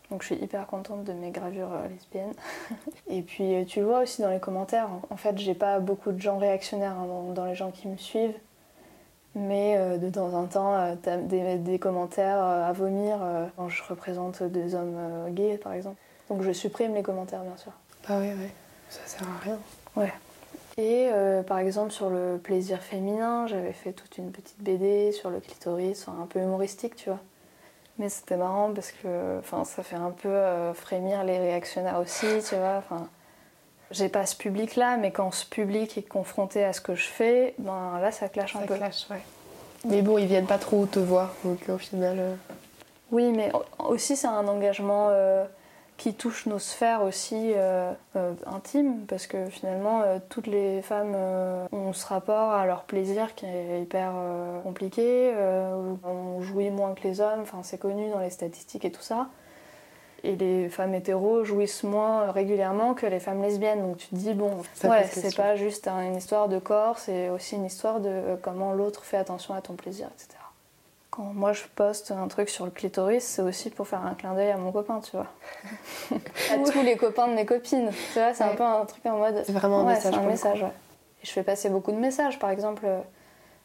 [0.10, 2.34] Donc je suis hyper contente de mes gravures lesbiennes.
[3.08, 6.38] et puis tu vois aussi dans les commentaires, en fait, j'ai pas beaucoup de gens
[6.38, 8.36] réactionnaires hein, dans les gens qui me suivent.
[9.36, 13.20] Mais euh, de temps en temps, euh, tu as des, commentaires euh, à vomir
[13.56, 14.98] quand je représente des hommes
[15.30, 16.00] gays, par exemple.
[16.30, 17.72] Donc je supprime les commentaires, bien sûr.
[18.08, 18.48] Ah oui, oui,
[18.90, 19.60] ça sert à rien.
[19.96, 20.14] Ouais.
[20.78, 21.10] Et
[21.46, 26.08] par exemple, sur le plaisir féminin, j'avais fait toute une petite BD sur le clitoris,
[26.08, 27.20] un peu humoristique, tu vois.
[28.00, 30.36] Mais c'était marrant parce que ça fait un peu
[30.74, 32.84] frémir les réactionnaires aussi, tu vois.
[33.94, 37.54] J'ai pas ce public-là, mais quand ce public est confronté à ce que je fais,
[37.60, 38.76] ben là, ça clash un peu.
[38.76, 39.22] Clash, ouais.
[39.86, 42.18] Mais bon, ils viennent pas trop te voir, donc au final.
[42.20, 42.36] Euh.
[43.12, 45.46] Oui, mais aussi, c'est un engagement euh,
[45.98, 47.94] qui touche nos sphères aussi euh,
[48.48, 51.16] intimes, parce que finalement, toutes les femmes
[51.72, 54.14] ont ce rapport à leur plaisir qui est hyper
[54.64, 55.32] compliqué.
[56.04, 59.28] on jouit moins que les hommes, enfin, c'est connu dans les statistiques et tout ça
[60.24, 63.82] et les femmes hétéros jouissent moins régulièrement que les femmes lesbiennes.
[63.82, 67.56] Donc tu te dis, bon, ouais, c'est pas juste une histoire de corps, c'est aussi
[67.56, 70.40] une histoire de euh, comment l'autre fait attention à ton plaisir, etc.
[71.10, 74.34] Quand moi je poste un truc sur le clitoris, c'est aussi pour faire un clin
[74.34, 75.28] d'œil à mon copain, tu vois.
[76.52, 77.92] à tous les copains de mes copines.
[78.14, 79.44] Tu vois, c'est un peu un truc en mode.
[79.46, 80.16] C'est vraiment un message.
[80.16, 80.72] Un message ouais.
[81.22, 82.40] Et je fais passer beaucoup de messages.
[82.40, 83.00] Par exemple, euh,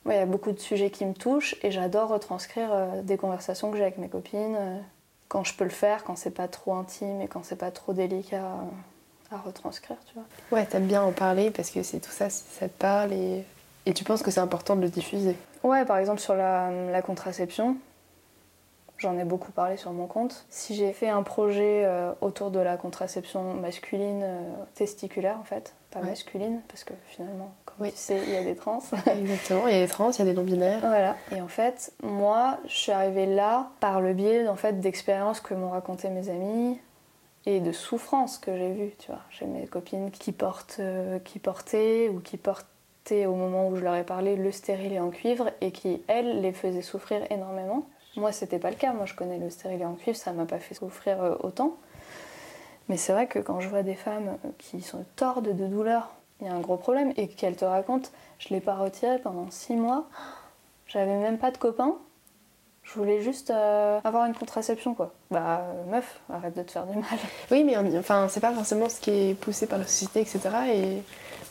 [0.07, 3.71] il y a beaucoup de sujets qui me touchent et j'adore retranscrire euh, des conversations
[3.71, 4.83] que j'ai avec mes copines
[5.29, 7.93] quand je peux le faire, quand c'est pas trop intime et quand c'est pas trop
[7.93, 8.45] délicat
[9.31, 10.25] à retranscrire, tu vois.
[10.51, 13.45] Ouais, t'aimes bien en parler parce que c'est tout ça, ça te parle et,
[13.85, 15.37] et tu penses que c'est important de le diffuser.
[15.63, 17.77] Ouais, par exemple sur la, la contraception,
[18.97, 20.47] j'en ai beaucoup parlé sur mon compte.
[20.49, 25.75] Si j'ai fait un projet euh, autour de la contraception masculine euh, testiculaire en fait,
[25.91, 27.91] pas masculine, parce que finalement, oui.
[27.93, 28.83] tu sais, il y a des trans.
[29.07, 30.81] Exactement, il y a des trans, il y a des non-binaires.
[30.81, 31.17] Voilà.
[31.35, 35.55] Et en fait, moi, je suis arrivée là par le biais en fait, d'expériences que
[35.55, 36.79] m'ont racontées mes amis
[37.47, 39.21] et de souffrances que j'ai vues, tu vois.
[39.31, 43.83] J'ai mes copines qui, portent, euh, qui portaient ou qui portaient au moment où je
[43.83, 47.87] leur ai parlé le stérilet en cuivre et qui, elles, les faisaient souffrir énormément.
[48.17, 48.93] Moi, c'était pas le cas.
[48.93, 51.77] Moi, je connais le stérilet en cuivre, ça m'a pas fait souffrir euh, autant.
[52.89, 56.11] Mais c'est vrai que quand je vois des femmes qui sont tordes de douleur
[56.41, 59.51] il y a un gros problème et qu'elle te raconte je l'ai pas retiré pendant
[59.51, 60.07] six mois,
[60.87, 61.97] j'avais même pas de copain,
[62.85, 65.13] je voulais juste euh, avoir une contraception quoi.
[65.31, 67.19] Bah meuf, arrête de te faire du mal.
[67.51, 70.41] Oui mais enfin c'est pas forcément ce qui est poussé par la société etc.
[70.73, 71.03] Et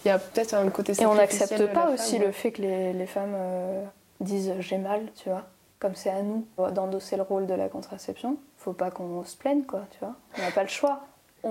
[0.05, 2.93] il y a peut-être un côté Et on n'accepte pas aussi le fait que les,
[2.93, 3.83] les femmes euh,
[4.21, 5.43] disent j'ai mal, tu vois.
[5.79, 9.63] comme c'est à nous d'endosser le rôle de la contraception, faut pas qu'on se plaigne,
[9.63, 10.15] quoi, tu vois.
[10.37, 11.01] On n'a pas le choix.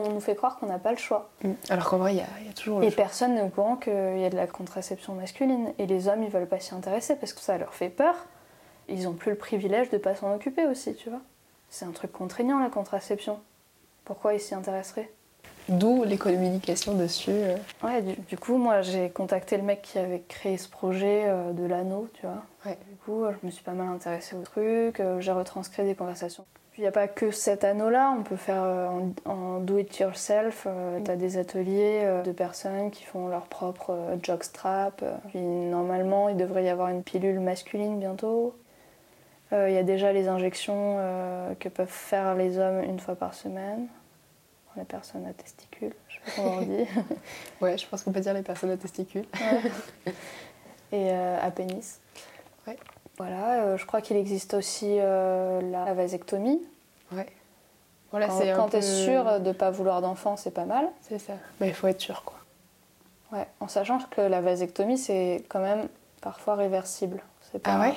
[0.04, 1.30] On nous fait croire qu'on n'a pas le choix.
[1.42, 1.52] Mm.
[1.70, 2.96] Alors qu'en vrai, il y, a toujours le Et choix.
[3.04, 5.72] personne n'est au courant qu'il y a de la contraception masculine.
[5.78, 8.14] Et les hommes, ils veulent pas s'y intéresser parce que ça leur fait peur.
[8.88, 11.20] Ils ont plus le privilège de pas s'en occuper aussi, tu vois.
[11.70, 13.40] C'est un truc contraignant, la contraception.
[14.04, 15.10] Pourquoi ils s'y intéresseraient?
[15.68, 17.32] D'où les communications dessus.
[17.32, 17.56] euh.
[17.82, 21.52] Ouais, du, du coup, moi, j'ai contacté le mec qui avait créé ce projet euh,
[21.52, 22.44] de l'anneau, tu vois.
[22.64, 22.78] Ouais.
[22.88, 26.44] Du coup, je me suis pas mal intéressée au truc, euh, j'ai retranscrit des conversations.
[26.76, 28.86] Puis il n'y a pas que cet anneau-là, on peut faire euh,
[29.24, 30.66] en, en do-it-yourself.
[31.06, 35.00] tu as des ateliers euh, de personnes qui font leur propre euh, jockstrap.
[35.02, 35.14] euh.
[35.30, 38.54] Puis normalement, il devrait y avoir une pilule masculine bientôt.
[39.54, 43.14] Euh, Il y a déjà les injections euh, que peuvent faire les hommes une fois
[43.14, 43.86] par semaine.
[44.76, 46.86] Les personnes à testicules, je sais pas comment on dit.
[47.62, 49.24] Ouais, je pense qu'on peut dire les personnes à testicules.
[50.92, 51.98] et euh, à pénis.
[52.66, 52.76] Ouais.
[53.18, 56.60] Voilà, euh, je crois qu'il existe aussi euh, la, vasectomie.
[57.12, 57.26] Ouais.
[58.10, 60.88] Voilà, quand quand t'es peu- sûr de pas vouloir d'enfant, c'est pas mal.
[61.02, 61.34] C'est ça.
[61.60, 62.36] Mais il faut être sûr, quoi.
[63.32, 65.88] Ouais, en sachant que la vasectomie, c'est quand même
[66.20, 67.22] parfois réversible.
[67.52, 67.72] C'est pas...
[67.74, 67.94] Ah ouais?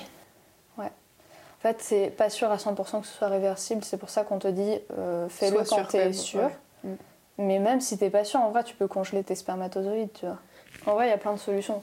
[0.77, 0.87] Ouais.
[0.87, 3.83] En fait, c'est pas sûr à 100% que ce soit réversible.
[3.83, 6.41] C'est pour ça qu'on te dit euh, fais-le quand sûr, t'es même, sûr.
[6.41, 6.91] ouais.
[6.91, 6.95] Mm.
[7.39, 10.37] Mais même si t'es pas sûr, en vrai, tu peux congeler tes spermatozoïdes, tu vois.
[10.85, 11.81] En vrai, il y a plein de solutions.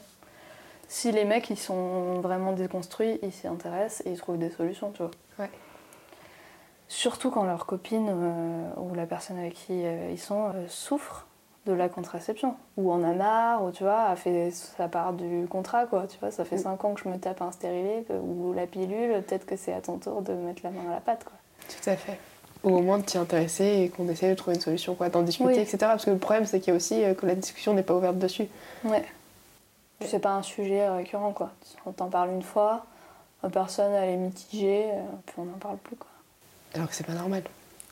[0.89, 4.91] Si les mecs, ils sont vraiment déconstruits, ils s'y intéressent et ils trouvent des solutions,
[4.91, 5.11] tu vois.
[5.39, 5.49] Ouais.
[6.87, 11.25] Surtout quand leur copine euh, ou la personne avec qui euh, ils sont euh, souffre
[11.65, 12.55] de la contraception.
[12.77, 16.05] Ou en a marre, ou tu vois, a fait sa part du contrat, quoi.
[16.07, 16.59] Tu vois, ça fait Mm.
[16.59, 19.81] 5 ans que je me tape un stérilet ou la pilule, peut-être que c'est à
[19.81, 21.33] ton tour de mettre la main à la pâte, quoi.
[21.67, 22.17] Tout à fait.
[22.63, 25.23] Ou au moins de t'y intéresser et qu'on essaye de trouver une solution, quoi, d'en
[25.23, 25.59] discuter, Oui.
[25.59, 25.77] etc.
[25.81, 27.93] Parce que le problème, c'est qu'il y a aussi euh, que la discussion n'est pas
[27.95, 28.47] ouverte dessus.
[28.85, 29.03] Ouais.
[30.01, 31.51] C'est pas un sujet récurrent, quoi.
[31.85, 32.85] On t'en parle une fois,
[33.43, 36.09] la personne, elle est mitigée, euh, puis on n'en parle plus, quoi.
[36.75, 37.43] Alors que c'est pas normal.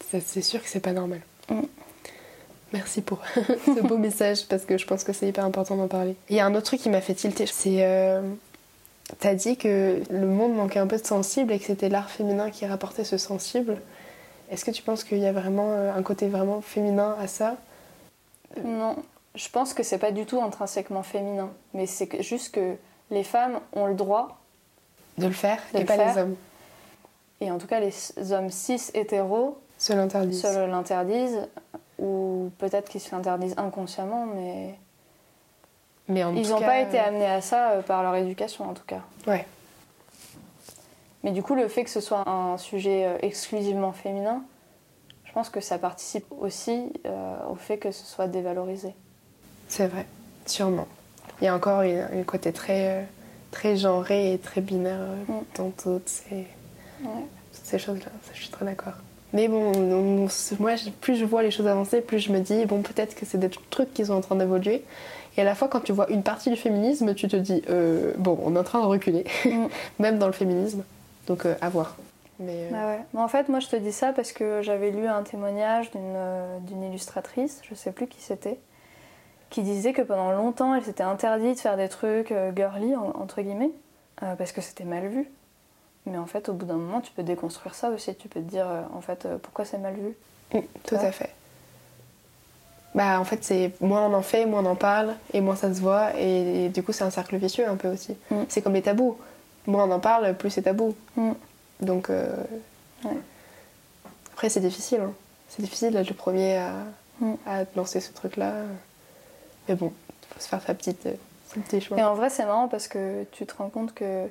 [0.09, 1.21] C'est sûr que c'est pas normal.
[1.49, 1.61] Mm.
[2.73, 6.15] Merci pour ce beau message parce que je pense que c'est hyper important d'en parler.
[6.29, 8.21] Il y a un autre truc qui m'a fait tilter, c'est euh,
[9.19, 12.49] t'as dit que le monde manquait un peu de sensible et que c'était l'art féminin
[12.49, 13.81] qui rapportait ce sensible.
[14.51, 17.55] Est-ce que tu penses qu'il y a vraiment euh, un côté vraiment féminin à ça?
[18.63, 18.97] Non,
[19.35, 22.75] je pense que c'est pas du tout intrinsèquement féminin, mais c'est juste que
[23.11, 24.39] les femmes ont le droit,
[25.17, 26.15] de le faire De et le pas faire.
[26.15, 26.35] les hommes
[27.41, 27.93] et en tout cas les
[28.31, 31.47] hommes cis hétéros se l'interdisent se l'interdisent,
[31.99, 34.75] ou peut-être qu'ils se l'interdisent inconsciemment, mais
[36.07, 38.73] Mais en ils n'ont pas été euh, amenés à ça euh, par leur éducation en
[38.73, 39.01] tout cas.
[39.27, 39.45] Ouais.
[41.25, 44.43] Mais du coup, le fait que ce soit un sujet euh, exclusivement féminin,
[45.23, 48.93] je pense que ça participe aussi euh, au fait que ce soit dévalorisé.
[49.75, 50.05] C'est vrai,
[50.45, 50.87] sûrement.
[51.41, 53.01] Il y a encore une- un côté très, euh,
[53.51, 55.33] très genré et très binaire euh, Mm.
[55.57, 56.35] dans toutes ces,
[57.03, 57.25] Ouais.
[57.53, 58.09] toutes ces choses-là.
[58.33, 58.93] Je suis très d'accord.
[59.33, 60.27] Mais bon, on- on-
[60.61, 63.37] moi, plus je vois les choses avancer, plus je me dis, bon, peut-être que c'est
[63.37, 64.81] des trucs qui sont en train d'évoluer.
[65.35, 68.13] Et à la fois, quand tu vois une partie du féminisme, tu te dis, euh,
[68.17, 69.65] bon, on est en train de reculer, Mm.
[69.99, 70.85] même dans le féminisme.
[71.27, 71.97] Donc, euh, à voir.
[72.39, 72.99] Mais, euh, Bah ouais.
[73.13, 76.65] Mais en fait, moi, je te dis ça parce que j'avais lu un témoignage d'une
[76.65, 78.57] d'une illustratrice, je sais plus qui c'était,
[79.49, 83.13] qui disait que pendant longtemps, elle s'était interdit de faire des trucs euh, girly, en-
[83.21, 83.71] entre guillemets,
[84.23, 85.29] euh, parce que c'était mal vu.
[86.05, 88.13] Mais en fait, au bout d'un moment, tu peux déconstruire ça aussi.
[88.15, 90.15] Tu peux te dire, euh, en fait, euh, pourquoi c'est mal vu?
[90.53, 91.31] Mm, tout à fait.
[92.93, 95.73] Bah en fait c'est moins on en fait, moins on en parle et moins ça
[95.73, 98.15] se voit et, du coup c'est un cercle vicieux un peu aussi.
[98.31, 98.43] Mm.
[98.47, 99.17] C'est comme les tabous.
[99.67, 100.95] Moins on en parle, plus c'est tabou.
[101.17, 101.31] Mm.
[101.81, 103.17] Donc Ouais.
[104.33, 105.01] après c'est difficile.
[105.01, 105.11] hein.
[105.49, 106.71] C'est difficile d'être le premier à,
[107.45, 108.53] à lancer ce truc là.
[109.67, 109.91] Mais bon,
[110.29, 111.15] faut se faire sa petite, euh,
[111.53, 111.97] son petit choix.
[111.97, 114.27] Et en vrai, c'est marrant parce que tu te rends compte que,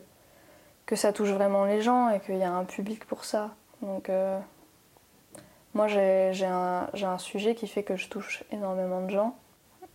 [0.87, 3.51] que ça touche vraiment les gens et qu'il y a un public pour ça.
[3.83, 4.39] Donc, euh,
[5.75, 9.35] moi, j'ai j'ai un, un sujet qui fait que je touche énormément de gens.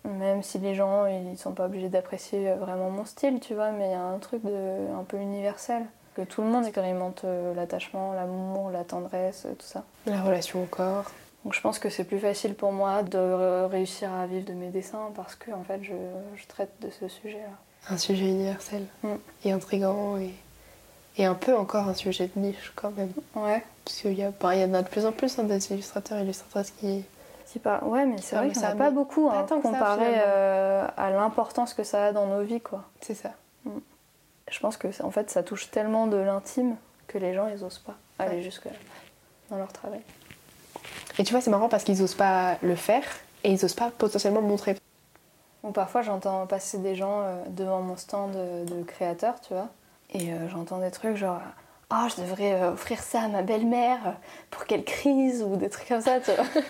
[0.06, 3.90] Même si les gens, ils sont pas obligés d'apprécier vraiment mon style, tu vois, mais
[3.90, 5.86] il y a un truc de, un peu universel.
[6.16, 9.84] Que tout le monde expérimente euh, l'attachement, l'amour, la tendresse, tout ça.
[10.06, 11.06] La relation au corps.
[11.46, 14.68] Donc je pense que c'est plus facile pour moi de réussir à vivre de mes
[14.70, 15.94] dessins parce que en fait je,
[16.36, 17.56] je traite de ce sujet-là.
[17.90, 19.16] Un sujet universel Mm.
[19.46, 20.34] et intrigant et,
[21.18, 23.12] et un peu encore un sujet de niche quand même.
[23.36, 23.64] Ouais.
[23.86, 26.18] Parce qu'il y, a- bah, y en a de plus en plus hein, des illustrateurs
[26.20, 27.06] et illustratrices qui,
[27.48, 29.44] Qui par- Ouais, mais c'est Ah, vrai qu'il n'y en ça a pas beaucoup hein,
[29.48, 30.24] tant ça, comparé finalement.
[30.28, 32.84] euh, à l'importance que ça a dans nos vies, quoi.
[33.02, 33.32] C'est ça.
[34.52, 36.76] Je pense que en fait ça touche tellement de l'intime
[37.08, 38.72] que les gens ils osent pas aller jusque là
[39.52, 40.02] dans leur travail.
[41.20, 43.04] Et tu vois, c'est marrant parce qu'ils osent pas le faire
[43.44, 44.78] et ils osent pas potentiellement le montrer.
[45.64, 49.68] Ou parfois j'entends passer des gens euh, devant mon stand de, créateurs, tu vois,
[50.14, 51.42] et euh, j'entends des trucs genre
[51.92, 54.16] oh, je devrais euh, offrir ça à ma belle-mère
[54.50, 56.46] pour qu'elle crise ou des trucs comme ça, tu vois.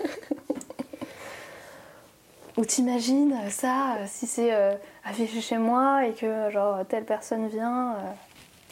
[2.57, 4.51] ou t'imagines ça si c'est
[5.05, 7.97] affiché chez moi et que genre telle personne vient.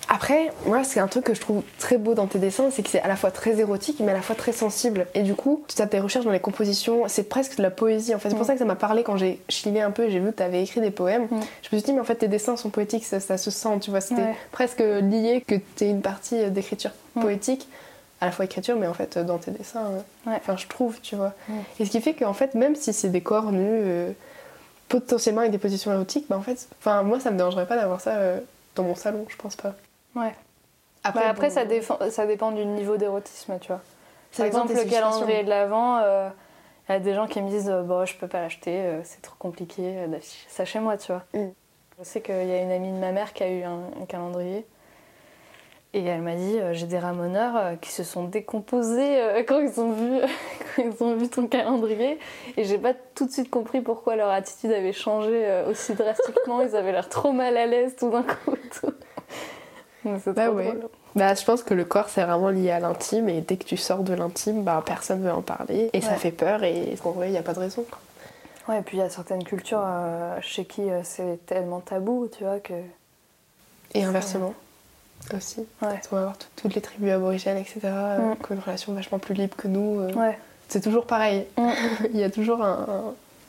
[0.09, 2.89] Après, moi, c'est un truc que je trouve très beau dans tes dessins, c'est que
[2.89, 5.05] c'est à la fois très érotique, mais à la fois très sensible.
[5.13, 8.15] Et du coup, tu tapes tes recherches dans les compositions, c'est presque de la poésie.
[8.15, 10.11] En fait, c'est pour ça que ça m'a parlé quand j'ai chiliné un peu et
[10.11, 11.27] j'ai vu que tu avais écrit des poèmes.
[11.29, 11.35] Je
[11.75, 13.91] me suis dit, mais en fait, tes dessins sont poétiques, ça, ça se sent, tu
[13.91, 13.99] vois.
[14.01, 14.35] C'était Ouais.
[14.53, 17.67] presque lié que tu une partie d'écriture poétique,
[18.21, 19.85] à la fois écriture, mais en fait, dans tes dessins.
[19.91, 20.37] euh, Ouais.
[20.37, 21.33] Enfin, je trouve, tu vois.
[21.79, 24.11] Et ce qui fait qu'en fait, même si c'est des corps nus, euh,
[24.87, 27.99] potentiellement avec des positions érotiques, bah en fait, enfin, moi, ça me dérangerait pas d'avoir
[27.99, 28.39] ça euh,
[28.75, 29.75] dans mon salon, je pense pas.
[30.17, 30.33] Ouais.
[31.03, 33.81] Après, Après, après bon, ça, défend- ça dépend du niveau d'érotisme, tu vois.
[34.31, 36.29] ça Par exemple, le calendrier de l'Avent, euh,
[36.89, 39.01] il y a des gens qui me disent euh, bon, je peux pas l'acheter, euh,
[39.03, 41.23] c'est trop compliqué euh, d'afficher ça chez moi, tu vois.
[41.33, 41.49] Mm.
[41.99, 44.05] Je sais qu'il y a une amie de ma mère qui a eu un, un
[44.07, 44.65] calendrier.
[45.93, 49.59] Et elle m'a dit euh, j'ai des ramoneurs euh, qui se sont décomposés euh, quand,
[49.59, 50.19] ils ont vu,
[50.75, 52.19] quand ils ont vu ton calendrier.
[52.57, 56.61] Et j'ai pas tout de suite compris pourquoi leur attitude avait changé euh, aussi drastiquement.
[56.61, 58.55] ils avaient l'air trop mal à l'aise tout d'un coup.
[58.79, 58.93] tout.
[60.23, 60.65] C'est Bah ouais.
[60.67, 60.89] drôle.
[61.15, 63.75] Bah, je pense que le corps c'est vraiment lié à l'intime et dès que tu
[63.77, 67.29] sors de l'intime, bah personne veut en parler et ça fait peur et en vrai
[67.29, 67.83] il n'y a pas de raison.
[68.67, 72.27] Ouais, et puis il y a certaines cultures euh, chez qui euh, c'est tellement tabou,
[72.37, 72.73] tu vois, que.
[73.93, 74.53] Et inversement
[75.35, 75.61] aussi.
[75.81, 75.99] Ouais.
[76.11, 77.79] On va voir tout- toutes les tribus aborigènes, etc.
[77.85, 78.35] euh, Mm.
[78.35, 80.01] qui ont une relation vachement plus libre que nous.
[80.01, 80.13] euh.
[80.13, 80.37] Ouais.
[80.67, 81.45] C'est toujours pareil.
[81.57, 81.69] Mm.
[82.13, 83.03] il y a toujours un, un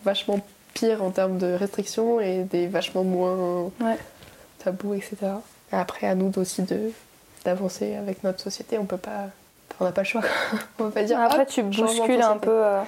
[0.05, 0.39] vachement
[0.73, 3.71] pire en termes de restrictions et des vachement moins
[4.61, 5.17] tabous, etc.
[5.73, 6.91] Après à nous aussi de
[7.45, 8.79] d'avancer avec notre société.
[8.79, 9.27] On peut pas.
[9.81, 10.23] On n'a pas le choix.
[10.79, 11.21] on peut pas dire.
[11.21, 12.51] Après, tu bouscules un peu.
[12.51, 12.83] euh,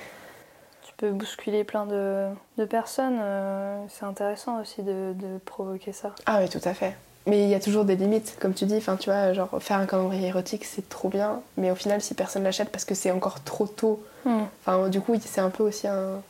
[0.84, 2.26] tu peux bousculer plein de,
[2.58, 3.18] de personnes.
[3.20, 6.10] euh, c'est intéressant aussi de, de provoquer ça.
[6.26, 6.96] Ah oui, tout à fait.
[7.26, 8.76] Mais il y a toujours des limites, comme tu dis.
[8.78, 11.42] Enfin, tu vois, genre faire un calendrier érotique, c'est trop bien.
[11.58, 15.14] Mais au final, si personne l'achète parce que c'est encore trop tôt, enfin, du coup,
[15.24, 16.22] c'est un peu aussi un.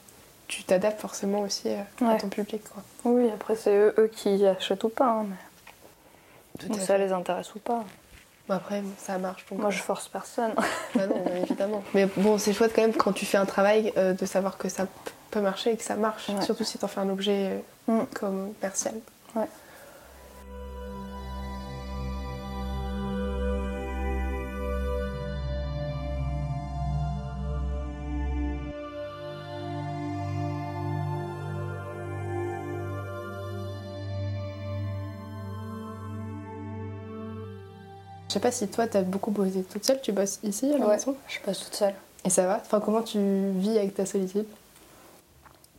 [0.49, 2.19] Tu t'adaptes forcément aussi euh, à Ouais.
[2.19, 2.83] ton public, quoi.
[3.05, 5.07] Oui, après, c'est eux, eux qui achètent ou pas.
[5.07, 5.37] hein, mais
[6.67, 7.85] Tout ça les intéresse ou pas.
[8.49, 9.45] Bon, après, ça marche.
[9.51, 10.53] Donc, Moi, je force personne.
[10.95, 11.83] Bah non, bien évidemment.
[11.95, 14.69] Mais bon, c'est chouette quand même quand tu fais un travail euh, de savoir que
[14.69, 14.87] ça
[15.31, 16.29] peut marcher et que ça marche.
[16.29, 16.43] Ouais.
[16.43, 17.51] Surtout si t'en fais un objet
[17.89, 18.07] euh, Mm.
[18.15, 18.95] commercial.
[19.35, 19.47] Ouais.
[38.31, 40.01] Je sais pas si toi, t'as beaucoup bossé toute seule.
[40.01, 40.93] Tu bosses ici à la Ouais.
[40.95, 41.17] maison?
[41.27, 41.95] Je passe toute seule.
[42.25, 42.59] Et ça va?
[42.65, 43.19] Enfin, comment tu
[43.57, 44.47] vis avec ta solitude?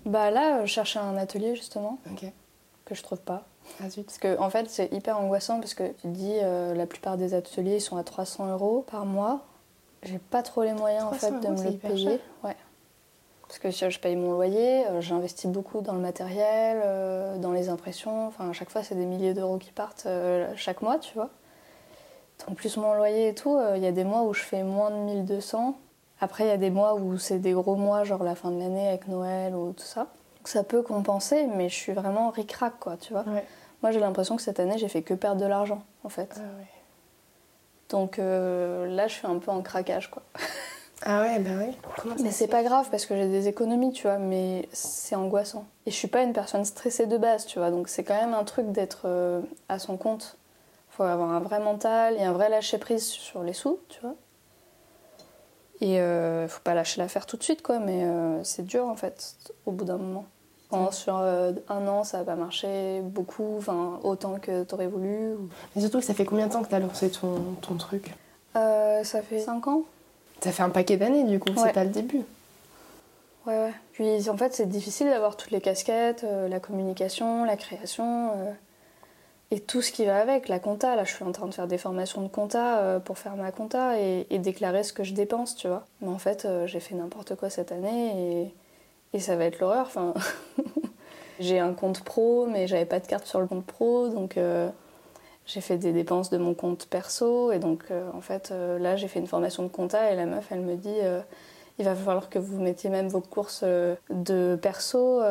[0.05, 1.97] Bah là, euh, je cherchais un atelier justement
[2.83, 3.43] que je trouve pas.
[3.81, 4.05] Ah zut.
[4.05, 7.15] Parce que en fait, c'est hyper angoissant parce que tu te dis euh, la plupart
[7.15, 9.39] des ateliers ils sont à 300 euros par mois.
[10.03, 12.09] J'ai pas trop les moyens en 300 fait de euros, me c'est le hyper payer.
[12.09, 12.19] cher.
[12.43, 12.55] Ouais.
[13.47, 17.53] Parce que je je paye mon loyer, euh, j'investis beaucoup dans le matériel, euh, dans
[17.53, 18.27] les impressions.
[18.27, 20.05] Enfin, à chaque fois, c'est des milliers d'euros qui partent
[20.57, 21.29] chaque mois, tu vois.
[22.47, 24.63] En plus, mon loyer et tout, euh, il y a des mois où je fais
[24.63, 25.77] moins de 1200.
[26.19, 28.59] Après, il y a des mois où c'est des gros mois, genre la fin de
[28.59, 30.07] l'année avec Noël ou tout ça.
[30.37, 33.23] Donc ça peut compenser, mais je suis vraiment ric-rac, quoi, tu vois.
[33.23, 33.45] Ouais.
[33.81, 36.33] Moi, j'ai l'impression que cette année, j'ai fait que perdre de l'argent, en fait.
[36.35, 36.67] Ah ouais.
[37.89, 40.23] Donc euh, là, je suis un peu en craquage, quoi.
[41.03, 41.49] Ah ouais, bah.
[41.99, 45.15] Comment ça Mais c'est pas grave parce que j'ai des économies, tu vois, mais c'est
[45.15, 45.65] angoissant.
[45.87, 48.35] Et je suis pas une personne stressée de base, tu vois, donc c'est quand même
[48.35, 50.37] un truc d'être euh, à son compte.
[51.01, 54.13] Faut avoir un vrai mental et un vrai lâcher prise sur les sous, tu vois.
[55.81, 58.95] Et euh, faut pas lâcher l'affaire tout de suite, quoi, mais euh, c'est dur en
[58.95, 59.33] fait,
[59.65, 60.25] au bout d'un moment.
[60.69, 65.33] Quand sur euh, un an, ça va pas marcher beaucoup, enfin autant que t'aurais voulu.
[65.33, 68.13] ou- Mais surtout que ça fait combien de temps que t'as lancé ton, ton truc?
[68.55, 69.81] Euh, ça fait 5 ans
[70.41, 71.55] Ça fait un paquet d'années du coup, Ouais.
[71.65, 72.21] c'est pas le début.
[73.47, 73.73] Ouais, ouais.
[73.93, 78.33] Puis en fait, c'est difficile d'avoir toutes les casquettes, la communication, la création
[79.51, 80.95] et tout ce qui va avec, la compta.
[80.95, 83.51] Là, je suis en train de faire des formations de compta euh, pour faire ma
[83.51, 85.85] compta et, déclarer ce que je dépense, tu vois.
[86.01, 88.53] Mais en fait, euh, j'ai fait n'importe quoi cette année
[89.13, 89.85] et, ça va être l'horreur.
[89.87, 90.13] Enfin,
[91.41, 94.69] j'ai un compte pro, mais j'avais pas de carte sur le compte pro, donc euh,
[95.45, 97.51] j'ai fait des dépenses de mon compte perso.
[97.51, 97.83] Et donc,
[98.13, 100.95] en fait, là, j'ai fait une formation de compta et la meuf, elle me dit.
[101.77, 103.65] il va falloir que vous mettiez même vos courses
[104.09, 105.21] de perso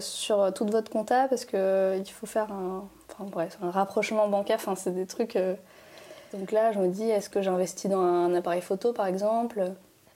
[0.00, 4.28] sur toute votre compta parce que euh, il faut faire un, enfin, bref, un rapprochement
[4.28, 4.56] bancaire.
[4.56, 5.36] Enfin, c'est des trucs.
[5.36, 5.54] euh.
[6.34, 9.72] Donc là, je me dis, est-ce que j'investis dans un appareil photo, par exemple?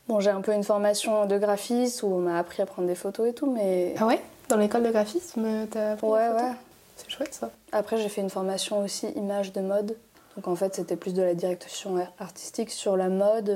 [0.08, 2.94] Bon, j'ai un peu une formation de graphiste où on m'a appris à prendre des
[2.94, 4.20] photos et tout, mais Ah ouais?
[4.48, 6.50] Dans l'école de graphisme, t'as appris ouais, ouais.
[6.96, 7.50] C'est chouette ça.
[7.70, 9.96] Après, j'ai fait une formation aussi image de mode.
[10.36, 13.50] Donc en fait, c'était plus de la direction artistique sur la mode,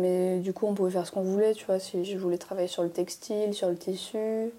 [0.00, 1.78] mais du coup, on pouvait faire ce qu'on voulait, tu vois.
[1.78, 4.50] Si je voulais travailler sur le textile, sur le tissu,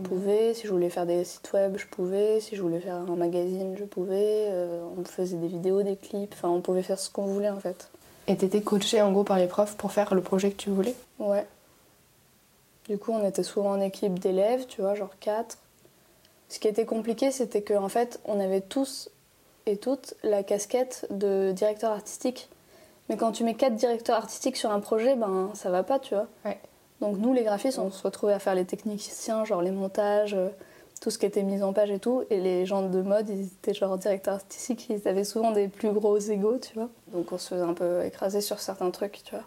[0.00, 0.54] je pouvais.
[0.54, 2.40] Si je voulais faire des sites web, je pouvais.
[2.40, 4.46] Si je voulais faire un magazine, je pouvais.
[4.48, 6.32] Euh, on faisait des vidéos, des clips.
[6.32, 7.90] Enfin, on pouvait faire ce qu'on voulait en fait.
[8.26, 10.94] Et t'étais coachée en gros par les profs pour faire le projet que tu voulais?
[11.18, 11.46] Ouais.
[12.88, 15.58] Du coup, on était souvent en équipe d'élèves, tu vois, genre quatre.
[16.48, 19.10] Ce qui était compliqué, c'était qu'en fait, on avait tous
[19.66, 22.48] et toutes la casquette de directeur artistique.
[23.08, 26.14] Mais quand tu mets quatre directeurs artistiques sur un projet, ben ça va pas, tu
[26.14, 26.26] vois.
[27.00, 30.48] Donc nous, les graphistes, on se retrouvait à faire les techniciens, genre les montages, euh,
[31.00, 32.24] tout ce qui était mis en page et tout.
[32.30, 35.92] Et les gens de mode, ils étaient genre directeurs artistiques, ils avaient souvent des plus
[35.92, 36.88] gros égaux, tu vois.
[37.12, 39.44] Donc on se faisait un peu écraser sur certains trucs, tu vois.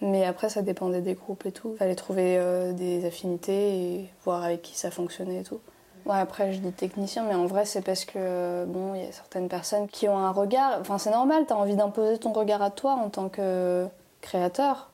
[0.00, 1.76] Mais après, ça dépendait des groupes et tout.
[1.78, 5.60] Fallait trouver euh, des affinités et voir avec qui ça fonctionnait et tout.
[6.06, 9.12] Ouais, après, je dis technicien, mais en vrai, c'est parce que, bon, il y a
[9.12, 10.78] certaines personnes qui ont un regard.
[10.80, 13.86] Enfin, c'est normal, tu as envie d'imposer ton regard à toi en tant que
[14.20, 14.90] créateur.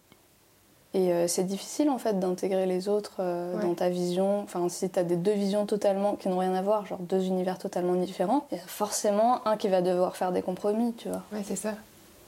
[0.93, 4.41] Et euh, c'est difficile, en fait, d'intégrer les autres euh, dans ta vision.
[4.43, 7.27] Enfin, si tu as des deux visions totalement qui n'ont rien à voir, genre deux
[7.27, 11.09] univers totalement différents, il y a forcément un qui va devoir faire des compromis, tu
[11.09, 11.23] vois.
[11.33, 11.75] Ouais, c'est ça.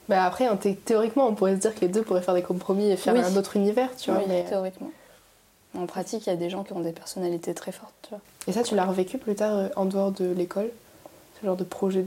[0.08, 0.48] Bah après,
[0.84, 3.36] théoriquement, on pourrait se dire que les deux pourraient faire des compromis et faire un
[3.36, 4.20] autre univers, tu vois.
[4.20, 4.44] Oui, mais...
[4.44, 4.90] théoriquement.
[5.76, 7.94] En pratique, il y a des gens qui ont des personnalités très fortes.
[8.02, 8.20] Tu vois.
[8.46, 10.70] Et ça, tu l'as revécu plus tard euh, en dehors de l'école?
[11.40, 12.06] Ce genre de projet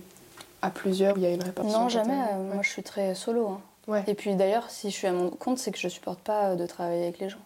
[0.62, 2.16] à plusieurs, il y a une répartition Non, jamais.
[2.54, 3.48] Moi, je suis très solo.
[3.48, 3.62] Hein.
[3.88, 4.04] Ouais.
[4.08, 6.56] Et puis d'ailleurs, si je suis à mon compte, c'est que je supporte pas euh,
[6.56, 7.40] de travailler avec les gens.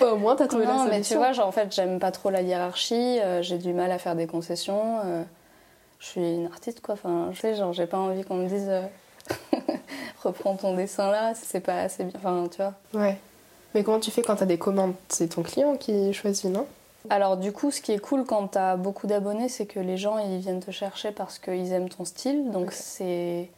[0.00, 0.98] au moins, t'as trouvé non, la solution.
[0.98, 3.18] mais tu vois, genre, en fait, j'aime pas trop la hiérarchie.
[3.40, 5.00] j'ai du mal à faire des concessions.
[5.98, 6.94] je suis une artiste, quoi.
[6.94, 8.70] Enfin, je sais, genre, j'ai pas envie qu'on me dise
[10.22, 12.14] reprends ton dessin là, c'est pas assez bien.
[12.16, 12.74] Enfin, tu vois.
[12.94, 13.16] Ouais.
[13.74, 14.94] Mais comment tu fais quand tu as des commandes?
[15.08, 16.66] C'est ton client qui choisit, non?
[17.08, 19.96] Alors du coup, ce qui est cool quand tu as beaucoup d'abonnés, c'est que les
[19.96, 23.48] gens ils viennent te chercher parce qu'ils aiment ton style, donc c'est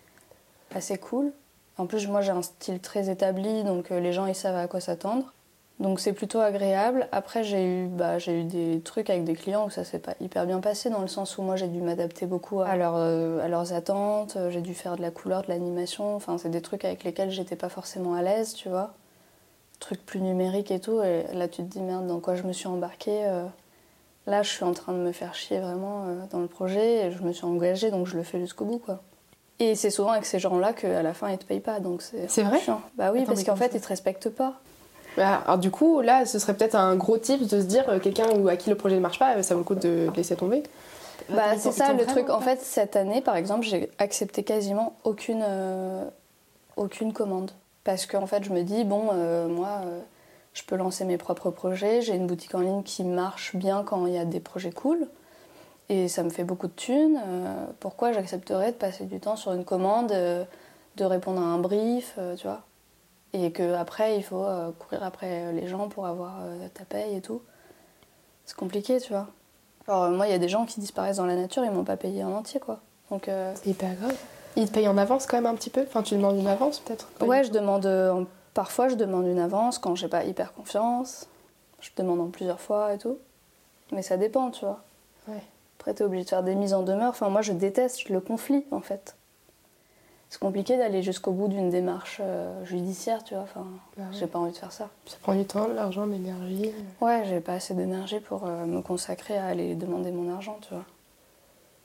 [0.74, 1.32] assez cool.
[1.78, 4.66] En plus, moi j'ai un style très établi, donc euh, les gens ils savent à
[4.68, 5.32] quoi s'attendre.
[5.80, 7.08] Donc c'est plutôt agréable.
[7.12, 10.44] Après, j'ai eu, bah, eu des trucs avec des clients où ça s'est pas hyper
[10.44, 13.72] bien passé, dans le sens où moi j'ai dû m'adapter beaucoup à, euh, à leurs
[13.72, 16.16] attentes, j'ai dû faire de la couleur, de l'animation.
[16.16, 18.94] Enfin, c'est des trucs avec lesquels j'étais pas forcément à l'aise, tu vois
[19.78, 21.02] truc plus numérique et tout.
[21.02, 23.46] Et là, tu te dis, merde, dans quoi je me suis embarquée euh,
[24.26, 27.06] Là, je suis en train de me faire chier vraiment euh, dans le projet.
[27.06, 29.02] Et je me suis engagée, donc je le fais jusqu'au bout, quoi.
[29.60, 31.80] Et c'est souvent avec ces gens-là qu'à la fin, ils te payent pas.
[31.80, 32.60] Donc c'est vrai
[32.96, 34.54] Bah oui, parce qu'en fait, ils te respectent pas.
[35.16, 37.98] Bah, alors du coup, là, ce serait peut-être un gros tip de se dire euh,
[37.98, 40.62] quelqu'un à qui le projet ne marche pas, ça vaut le coup de laisser tomber.
[41.28, 42.30] Bah, c'est ça le truc.
[42.30, 45.44] En fait, cette année, par exemple, j'ai accepté quasiment aucune,
[46.76, 47.50] aucune commande.
[47.88, 50.00] Parce qu'en fait, je me dis, bon, euh, moi, euh,
[50.52, 52.02] je peux lancer mes propres projets.
[52.02, 55.08] J'ai une boutique en ligne qui marche bien quand il y a des projets cool.
[55.88, 57.18] Et ça me fait beaucoup de thunes.
[57.26, 62.18] Euh, pourquoi j'accepterais de passer du temps sur une commande, de répondre à un brief,
[62.36, 62.62] tu vois?
[63.32, 64.46] Et qu'après, il faut
[64.78, 66.34] courir après les gens pour avoir
[66.74, 67.42] ta paye et tout.
[68.46, 69.28] C'est compliqué, tu vois.
[69.86, 71.96] Alors, moi, il y a des gens qui disparaissent dans la nature, ils m'ont pas
[71.96, 72.80] payé en entier, quoi.
[73.10, 74.16] Donc, C'est hyper grave.
[74.58, 75.82] Il te paye en avance quand même un petit peu?
[75.82, 77.86] Enfin, tu demandes une avance peut-être Ouais, je demande.
[77.86, 78.24] Euh,
[78.54, 81.28] parfois, je demande une avance quand j'ai pas hyper confiance.
[81.80, 83.18] Je demande en plusieurs fois et tout.
[83.92, 84.80] Mais ça dépend, tu vois.
[85.28, 85.42] Ouais.
[85.78, 87.10] Après, t'es obligé de faire des mises en demeure.
[87.10, 89.16] Enfin, moi, je déteste le conflit, en fait.
[90.30, 93.44] C'est compliqué d'aller jusqu'au bout d'une démarche euh, judiciaire, tu vois.
[93.44, 93.66] Enfin,
[93.96, 94.90] bah j'ai pas envie de faire ça.
[95.06, 96.70] Ça prend du temps, de l'argent, de l'énergie.
[97.00, 100.74] Ouais, j'ai pas assez d'énergie pour euh, me consacrer à aller demander mon argent, tu
[100.74, 100.84] vois.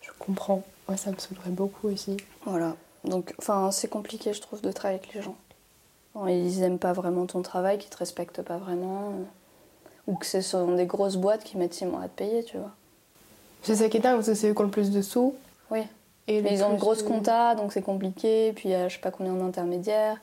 [0.01, 0.61] Je comprends.
[0.89, 2.17] Ouais, ça me saoulerait beaucoup aussi.
[2.45, 2.75] Voilà.
[3.05, 5.35] Donc, enfin, c'est compliqué, je trouve, de travailler avec les gens.
[6.27, 9.11] ils aiment pas vraiment ton travail, qu'ils te respectent pas vraiment.
[9.11, 9.23] Euh,
[10.07, 12.57] ou que ce sont des grosses boîtes qui mettent six mois à te payer, tu
[12.57, 12.71] vois.
[13.63, 15.33] C'est ça qui est dingue, parce que c'est eux qui ont le plus de sous.
[15.71, 15.81] Oui.
[16.27, 18.53] Et ils ont une grosse compta, donc c'est compliqué.
[18.53, 20.21] Puis il y a je sais pas combien d'intermédiaires.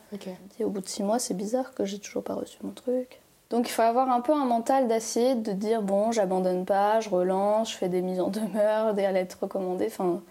[0.59, 3.21] Et au bout de six mois, c'est bizarre que j'ai toujours pas reçu mon truc.
[3.51, 7.11] Donc il faut avoir un peu un mental d'acier, de dire bon, j'abandonne pas, je
[7.11, 9.89] relance, je fais des mises en demeure, des lettres recommandées.
[9.89, 10.23] Enfin,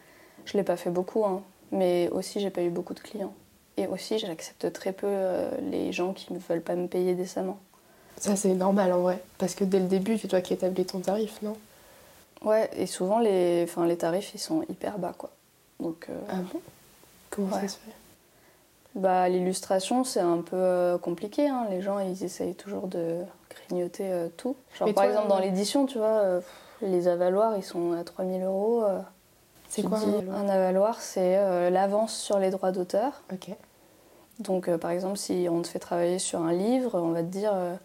[0.45, 1.43] je l'ai pas fait beaucoup, hein.
[1.71, 3.33] mais aussi j'ai pas eu beaucoup de clients.
[3.77, 7.59] Et aussi j'accepte très peu euh, les gens qui ne veulent pas me payer décemment.
[8.17, 10.99] Ça c'est normal en vrai, parce que dès le début c'est toi qui établis ton
[10.99, 11.55] tarif, non?
[12.43, 15.29] Ouais, et souvent les, enfin, les tarifs ils sont hyper bas quoi.
[15.79, 16.61] Donc, euh, Ah bon?
[17.29, 17.91] Comment ça se fait?
[18.95, 21.47] Bah, L'illustration, c'est un peu euh, compliqué.
[21.47, 21.67] Hein.
[21.69, 24.55] Les gens, ils essayent toujours de grignoter tout.
[24.77, 26.41] Genre, par exemple, dans l'édition, tu vois,
[26.81, 28.83] les avaloirs, ils sont à 3000 euros.
[29.69, 30.99] C'est quoi un avaloir?
[30.99, 33.21] C'est euh, l'avance sur les droits d'auteur.
[33.31, 33.55] Ok.
[34.39, 37.27] Donc, euh, par exemple, si on te fait travailler sur un livre, on va te
[37.27, 37.75] dire euh,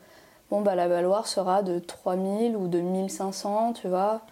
[0.50, 4.22] bon, bah, l'avaloir sera de 3000 ou de 1500, tu vois.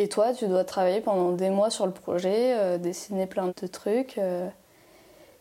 [0.00, 4.18] Et toi, tu dois travailler pendant des mois sur le projet, dessiner plein de trucs.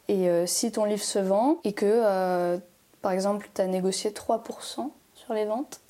[0.10, 2.57] Et euh, si ton livre se vend et que, euh,
[3.01, 5.82] par exemple, tu as négocié 3% sur les ventes,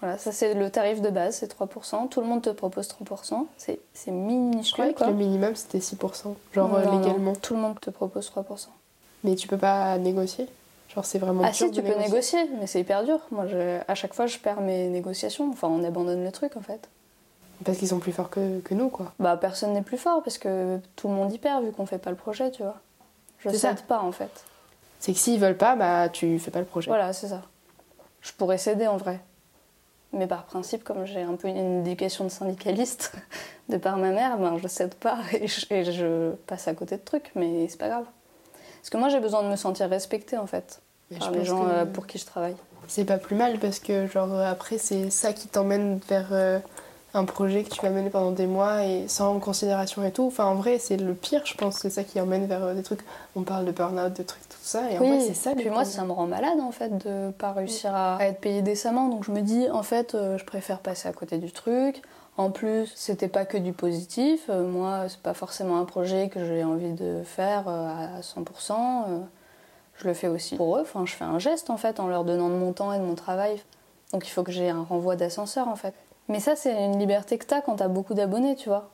[0.00, 2.08] voilà, ça c'est le tarif de base, c'est 3%.
[2.08, 3.46] Tout le monde te propose 3%.
[3.56, 4.94] C'est, c'est minuscule.
[5.06, 7.32] le minimum c'était 6%, genre Non, euh, non, légalement.
[7.34, 8.66] tout le monde te propose 3%.
[9.24, 10.46] Mais tu peux pas négocier?
[10.94, 13.20] Genre c'est vraiment Ah si, tu peux négocier, mais c'est hyper dur.
[13.30, 15.48] Moi, je- à chaque fois, je perds mes négociations.
[15.50, 16.90] Enfin, on abandonne le truc en fait.
[17.64, 19.12] Parce qu'ils sont plus forts que, que nous, quoi.
[19.18, 21.98] Bah, personne n'est plus fort parce que tout le monde y perd vu qu'on fait
[21.98, 22.76] pas le projet, tu vois.
[23.38, 23.70] Je ça.
[23.70, 24.44] cède pas en fait.
[24.98, 26.88] C'est que s'ils veulent pas, bah tu fais pas le projet.
[26.88, 27.42] Voilà, c'est ça.
[28.20, 29.20] Je pourrais céder en vrai.
[30.12, 33.12] Mais par principe, comme j'ai un peu une éducation de syndicaliste
[33.68, 36.96] de par ma mère, ben, je cède pas et je, et je passe à côté
[36.96, 38.06] de trucs, mais c'est pas grave.
[38.80, 40.80] Parce que moi, j'ai besoin de me sentir respectée en fait
[41.10, 42.56] Mais par les gens que euh, pour qui je travaille.
[42.88, 46.60] c'est pas plus mal parce que genre après c'est ça qui t'emmène vers euh,
[47.16, 50.26] un projet que tu vas mener pendant des mois et sans considération et tout.
[50.26, 52.82] Enfin en vrai c'est le pire je pense, c'est ça qui emmène vers euh, des
[52.82, 53.00] trucs.
[53.34, 55.54] On parle de burn-out, de trucs tout ça et en vrai c'est ça.
[55.54, 58.62] Puis moi, ça me rend malade en fait de pas réussir à, à être payée
[58.62, 59.08] décemment.
[59.08, 62.02] Donc je me dis, en fait, euh, je préfère passer à côté du truc.
[62.38, 64.46] En plus, c'était pas que du positif.
[64.50, 68.72] Euh, moi, c'est pas forcément un projet que j'ai envie de faire euh, à 100%.
[68.72, 69.18] Euh,
[69.98, 70.82] je le fais aussi pour eux.
[70.82, 73.04] Enfin, je fais un geste en fait en leur donnant de mon temps et de
[73.04, 73.62] mon travail.
[74.12, 75.94] Donc il faut que j'ai un renvoi d'ascenseur en fait.
[76.28, 78.90] Mais ça, c'est une liberté que t'as quand t'as beaucoup d'abonnés, tu vois.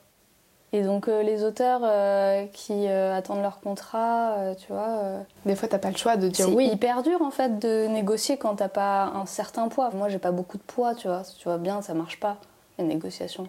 [0.74, 5.24] Et donc euh, les auteurs euh, qui euh, attendent leur contrat, tu vois.
[5.44, 6.68] Des fois t'as pas le choix de dire c'est oui.
[6.68, 9.90] hyper dur en fait de négocier quand t'as pas un certain poids.
[9.90, 11.22] Moi j'ai pas beaucoup de poids, tu vois.
[11.38, 12.38] Tu vois bien, ça marche pas
[12.78, 13.48] les négociations.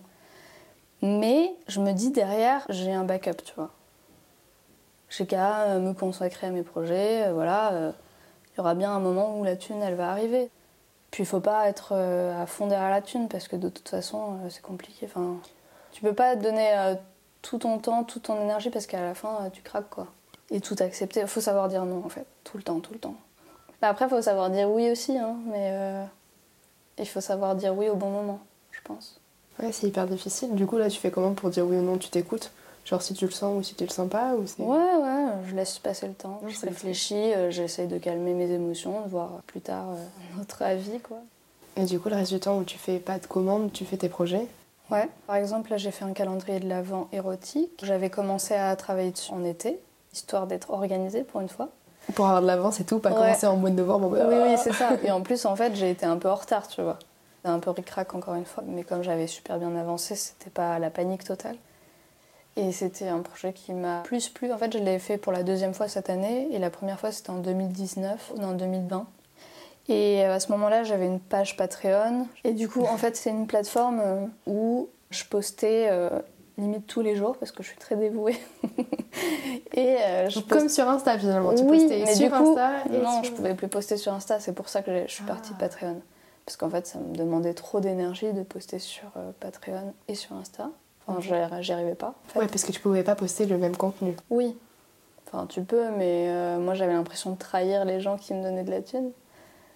[1.02, 3.70] Mais je me dis derrière, j'ai un backup, tu vois.
[5.10, 7.94] J'ai qu'à me consacrer à mes projets, voilà.
[8.54, 10.50] Il y aura bien un moment où la thune elle va arriver.
[11.14, 13.88] Puis il faut pas être euh, à fond derrière la thune parce que de toute
[13.88, 15.05] façon euh, c'est compliqué.
[15.05, 15.36] Enfin,
[15.91, 16.95] tu peux pas donner euh,
[17.43, 20.07] tout ton temps, toute ton énergie parce qu'à la fin tu craques quoi.
[20.49, 21.20] Et tout accepter.
[21.20, 23.14] Il faut savoir dire non en fait, tout le temps, tout le temps.
[23.80, 26.03] Bah, après, il faut savoir dire oui aussi, hein, mais euh,
[26.97, 28.39] il faut savoir dire oui au bon moment,
[28.72, 29.22] je pense.
[29.59, 30.55] Ouais c'est hyper difficile.
[30.55, 31.99] Du coup là tu fais comment pour dire oui ou non?
[31.99, 32.49] Tu t'écoutes?
[32.86, 34.42] Genre si tu le sens ou si tu le sens pas ou.
[34.62, 36.40] Ouais, ouais, je laisse passer le temps.
[36.44, 40.62] Non, Je réfléchis, euh, j'essaye de calmer mes émotions, de voir plus tard euh, notre
[40.64, 41.18] avis, quoi.
[41.78, 43.98] Et du coup le reste du temps où tu fais pas de commandes, tu fais
[43.98, 44.48] tes projets?
[44.92, 45.10] Ouais.
[45.28, 47.72] Par exemple, là, j'ai fait un calendrier de l'Avent érotique.
[47.84, 49.80] J'avais commencé à travailler dessus en été,
[50.14, 51.70] histoire d'être organisée pour une fois.
[52.16, 53.16] Pour avoir de l'avance et tout, pas Ouais.
[53.16, 54.08] commencer en mois de novembre.
[54.08, 54.90] en mode, Oui, Ah oui, c'est ça.
[55.04, 57.00] Et en plus, en fait, j'ai été un peu en retard, tu vois.
[57.46, 58.64] Un peu ric-rac encore une fois.
[58.68, 61.56] Mais comme j'avais super bien avancé, c'était pas la panique totale.
[62.56, 64.51] Et c'était un projet qui m'a plus plu.
[64.54, 66.47] En fait, je l'ai fait pour la deuxième fois cette année.
[66.51, 69.08] Et la première fois, c'était en 2019, non, en 2020.
[69.89, 72.28] Et à ce moment-là, j'avais une page Patreon.
[72.43, 76.10] Et du coup, en fait, c'est une plateforme euh, où je postais euh,
[76.58, 78.38] limite tous les jours parce que je suis très dévouée.
[79.74, 82.72] et euh, je Comme sur Insta finalement, tu oui, postais mais sur du coup, Insta
[82.93, 84.39] et non, sur- je pouvais plus poster sur Insta.
[84.39, 86.01] C'est pour ça que je suis partie de Patreon.
[86.45, 90.36] Parce qu'en fait, ça me demandait trop d'énergie de poster sur euh, Patreon et sur
[90.36, 90.70] Insta.
[91.08, 91.20] Enfin,
[91.62, 92.08] j'y arrivais pas.
[92.08, 92.39] en fait.
[92.39, 94.16] Ouais, parce que tu pouvais pas poster le même contenu.
[94.30, 94.56] Oui.
[95.28, 98.64] Enfin, tu peux, mais euh, moi, j'avais l'impression de trahir les gens qui me donnaient
[98.64, 99.12] de la thune.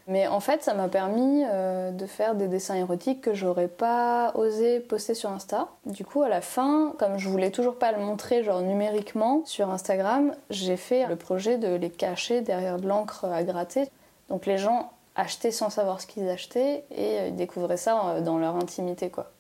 [0.10, 4.32] Mais en fait, ça m'a permis euh, de faire des dessins érotiques que j'aurais pas
[4.36, 5.68] osé poster sur Insta.
[5.86, 9.70] Du coup, à la fin, comme je voulais toujours pas le montrer genre numériquement sur
[9.70, 13.90] Instagram, j'ai fait le projet de les cacher derrière de l'encre à gratter.
[14.30, 18.38] Donc les gens achetaient sans savoir ce qu'ils achetaient et euh, ils découvraient ça dans
[18.38, 19.32] leur intimité, quoi.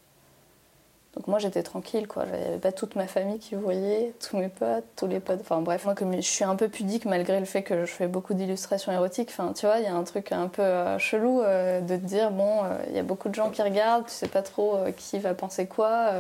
[1.17, 4.83] Donc moi j'étais tranquille quoi, j'avais pas toute ma famille qui voyait, tous mes potes,
[4.95, 7.63] tous les potes, enfin bref, moi comme je suis un peu pudique malgré le fait
[7.63, 10.47] que je fais beaucoup d'illustrations érotiques, enfin tu vois, il y a un truc un
[10.47, 13.49] peu euh, chelou euh, de te dire bon, euh, il y a beaucoup de gens
[13.49, 16.11] qui regardent, tu sais pas trop qui va penser quoi,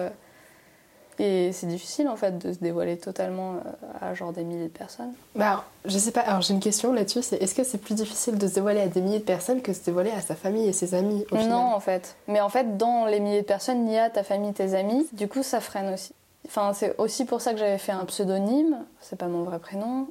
[1.19, 3.57] et c'est difficile en fait de se dévoiler totalement euh,
[4.01, 5.13] à genre des milliers de personnes.
[5.35, 7.95] Bah, alors, je sais pas, alors j'ai une question là-dessus, c'est est-ce que c'est plus
[7.95, 10.35] difficile de se dévoiler à des milliers de personnes que de se dévoiler à sa
[10.35, 11.49] famille et ses amis au final?
[11.49, 12.15] Non, en fait.
[12.27, 15.07] Mais en fait, dans les milliers de personnes, il y a ta famille, tes amis.
[15.13, 16.13] Du coup, ça freine aussi.
[16.47, 18.77] Enfin, c'est aussi pour ça que j'avais fait un pseudonyme.
[19.01, 20.07] C'est pas mon vrai prénom.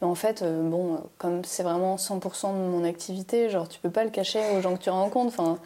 [0.00, 3.80] Mais en fait, euh, bon, euh, comme c'est vraiment 100% de mon activité, genre, tu
[3.80, 5.28] peux pas le cacher aux gens que tu rencontres.
[5.38, 5.58] Enfin,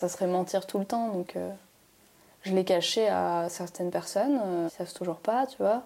[0.00, 1.08] ça serait mentir tout le temps.
[1.08, 1.48] Donc, euh,
[2.44, 4.40] je l'ai caché à certaines personnes.
[4.44, 5.82] euh, ils savent toujours pas, tu vois.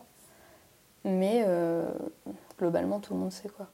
[1.04, 1.84] Mais euh,
[2.58, 3.66] globalement, tout le monde sait quoi.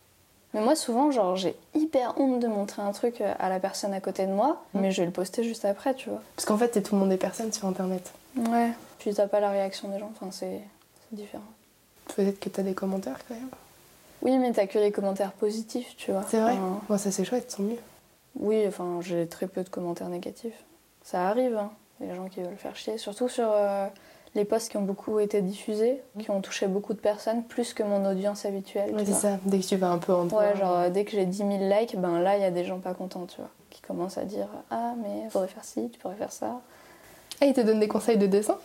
[0.53, 4.01] Mais moi, souvent, genre, j'ai hyper honte de montrer un truc à la personne à
[4.01, 4.81] côté de moi, Mm.
[4.81, 6.23] mais je vais le poster juste après, tu vois.
[6.37, 8.13] Parce qu'en fait, t'es tout le monde des personnes sur internet.
[8.37, 8.71] Ouais.
[9.01, 10.61] Puis t'as pas la réaction des gens, enfin, c'est
[11.11, 11.43] différent.
[12.15, 13.49] Peut-être que t'as des commentaires quand même.
[14.23, 16.23] Oui, mais t'as que les commentaires positifs, tu vois.
[16.29, 17.79] C'est vrai Enfin, Bon, ça c'est chouette, tant mieux.
[18.39, 20.63] oui, enfin, j'ai très peu de commentaires négatifs.
[21.03, 22.99] Ça arrive, hein, les gens qui veulent faire chier.
[22.99, 23.87] Surtout sur euh,
[24.35, 27.83] les posts qui ont beaucoup été diffusés, qui ont touché beaucoup de personnes, plus que
[27.83, 28.95] mon audience habituelle.
[28.95, 30.29] Ouais, tu c'est ça, dès que tu vas un peu en.
[30.29, 32.65] Ouais, genre euh, dès que j'ai 10 000 likes, ben là il y a des
[32.65, 35.89] gens pas contents, tu vois, qui commencent à dire Ah, mais tu pourrais faire ci,
[35.91, 36.61] tu pourrais faire ça.
[37.41, 38.59] Ah, ils te donnent des conseils de dessin?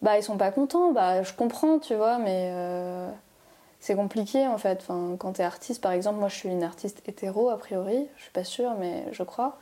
[0.00, 3.08] Bah, ils sont pas contents, bah je comprends, tu vois, mais euh,
[3.78, 4.78] c'est compliqué en fait.
[4.80, 8.22] Enfin, quand t'es artiste, par exemple, moi je suis une artiste hétéro a priori, je
[8.22, 9.58] suis pas sûre, mais je crois.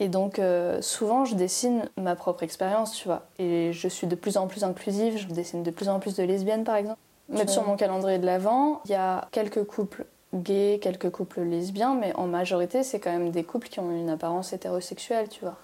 [0.00, 3.22] Et donc, euh, souvent, je dessine ma propre expérience, tu vois.
[3.38, 6.22] Et je suis de plus en plus inclusive, je dessine de plus en plus de
[6.24, 6.98] lesbiennes, par exemple.
[7.28, 11.94] Même sur mon calendrier de l'Avent, il y a quelques couples gays, quelques couples lesbiens,
[11.94, 15.56] mais en majorité, c'est quand même des couples qui ont une apparence hétérosexuelle, tu vois.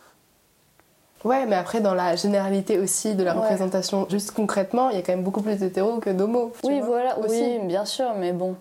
[1.25, 3.41] Ouais, mais après, dans la généralité aussi de la Ouais.
[3.41, 6.53] représentation, juste concrètement, il y a quand même beaucoup plus d'hétéros que d'homos.
[6.65, 7.43] Oui, vois, voilà, aussi.
[7.43, 8.57] oui, bien sûr, mais bon.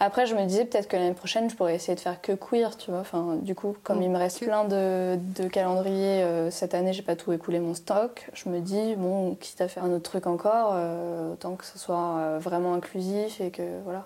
[0.00, 2.76] Après, je me disais peut-être que l'année prochaine, je pourrais essayer de faire que queer,
[2.76, 3.00] tu vois.
[3.00, 6.74] Enfin, du coup, comme Mm, il me reste que- plein de, de calendriers euh, cette
[6.74, 8.28] année, j'ai pas tout écoulé mon stock.
[8.34, 11.78] Je me dis, bon, quitte à faire un autre truc encore, euh, autant que ce
[11.78, 14.04] soit euh, vraiment inclusif et que voilà.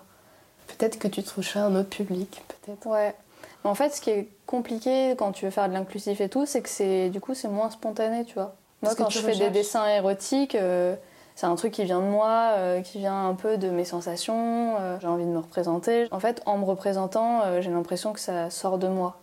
[0.67, 2.85] Peut-être que tu toucheras un autre public, peut-être.
[2.85, 3.15] Ouais.
[3.63, 6.45] Mais en fait, ce qui est compliqué quand tu veux faire de l'inclusif et tout,
[6.45, 8.55] c'est que c'est du coup c'est moins spontané, tu vois.
[8.81, 10.95] Moi, Parce quand je fais des dessins érotiques, euh,
[11.39, 14.75] c'est un truc qui vient de moi, euh, qui vient un peu de mes sensations.
[14.77, 16.09] euh, j'ai envie de me représenter.
[16.11, 19.15] En fait, en me représentant, euh, j'ai l'impression que ça sort de moi.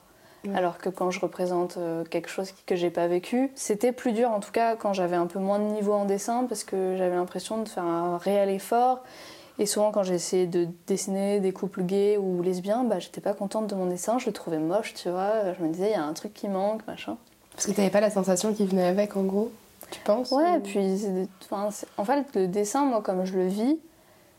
[0.46, 0.56] Ouais.
[0.56, 4.40] Alors que quand je représente quelque chose que j'ai pas vécu, c'était plus dur en
[4.40, 7.58] tout cas quand j'avais un peu moins de niveau en dessin parce que j'avais l'impression
[7.58, 9.02] de faire un réel effort.
[9.58, 13.34] Et souvent, quand j'ai essayé de dessiner des couples gays ou lesbiens, bah, j'étais pas
[13.34, 15.52] contente de mon dessin, je le trouvais moche, tu vois.
[15.58, 17.18] Je me disais, il y a un truc qui manque, machin.
[17.52, 19.50] Parce que t'avais pas la sensation qui venait avec, en gros,
[19.90, 21.00] tu penses Ouais, ou- puis
[21.52, 23.78] en fait, le dessin, moi, comme je le vis,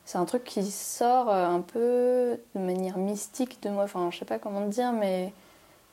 [0.06, 3.84] c'est un truc qui sort euh, un peu de manière mystique de moi.
[3.84, 5.34] Enfin, je sais pas comment te dire, mais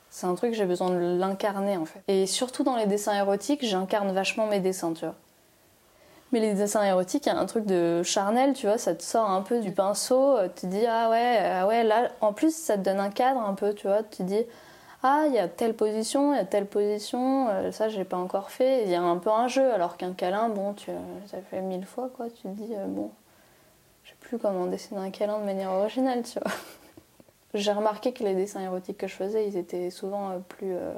[0.09, 2.01] c'est un truc j'ai besoin de l'incarner en fait.
[2.07, 5.15] Et surtout dans les dessins érotiques, j'incarne vachement mes dessins, tu vois.
[6.31, 9.03] Mais les dessins érotiques, il y a un truc de charnel, tu vois, ça te
[9.03, 12.33] sort un peu du pinceau, euh, tu te dis ah ouais, ah ouais, là, en
[12.33, 14.43] plus ça te donne un cadre un peu, tu vois, tu te dis
[15.07, 18.17] ah il y a telle position, il y a telle position, euh, ça j'ai pas
[18.17, 20.89] encore fait, il y a un peu un jeu, alors qu'un câlin, bon, tu
[21.27, 23.11] ça fait mille fois quoi, tu te dis euh, bon,
[24.03, 26.51] je sais plus comment dessiner un câlin de manière originale, tu vois.
[27.53, 30.91] J'ai remarqué que les dessins érotiques que je faisais, ils étaient souvent euh, plus euh,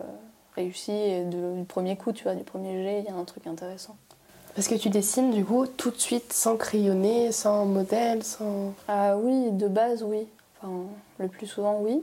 [0.55, 3.25] réussis et de- du premier coup, tu vois, du premier jet, il y a un
[3.25, 3.97] truc intéressant.
[4.55, 8.73] Parce que tu dessines, du coup, tout de suite, sans crayonner, sans modèle, sans...
[8.87, 10.27] Ah oui, de base, oui.
[10.63, 10.85] Enfin,
[11.19, 12.01] le plus souvent, oui.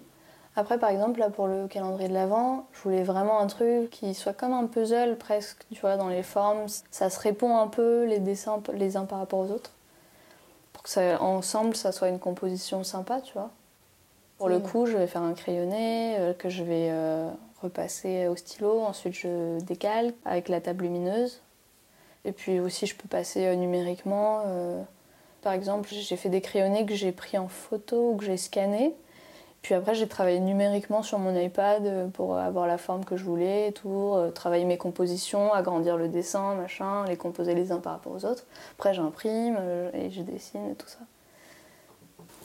[0.57, 4.15] Après, par exemple, là, pour le calendrier de l'Avent, je voulais vraiment un truc qui
[4.15, 6.67] soit comme un puzzle, presque, tu vois, dans les formes.
[6.93, 9.73] Ça se répond un peu, les dessins, les uns par rapport aux autres.
[10.73, 13.51] Pour que ça, ensemble, ça soit une composition sympa, tu vois.
[14.39, 14.63] Pour le Mm.
[14.63, 17.29] coup, je vais faire un crayonné euh, que je vais euh,
[17.61, 18.81] repasser au stylo.
[18.81, 21.41] Ensuite, je décalque avec la table lumineuse.
[22.25, 24.43] Et puis aussi, je peux passer euh, numériquement.
[25.43, 28.95] par exemple, j'ai fait des crayonnés que j'ai pris en photo ou que j'ai scanné.
[29.65, 33.25] Puis après, j'ai travaillé numériquement sur mon iPad euh, pour avoir la forme que je
[33.25, 37.79] voulais et tout, euh, travailler mes compositions, agrandir le dessin, machin, les composer les uns
[37.79, 38.45] par rapport aux autres.
[38.77, 40.99] Après, j'imprime euh, et je dessine et tout ça.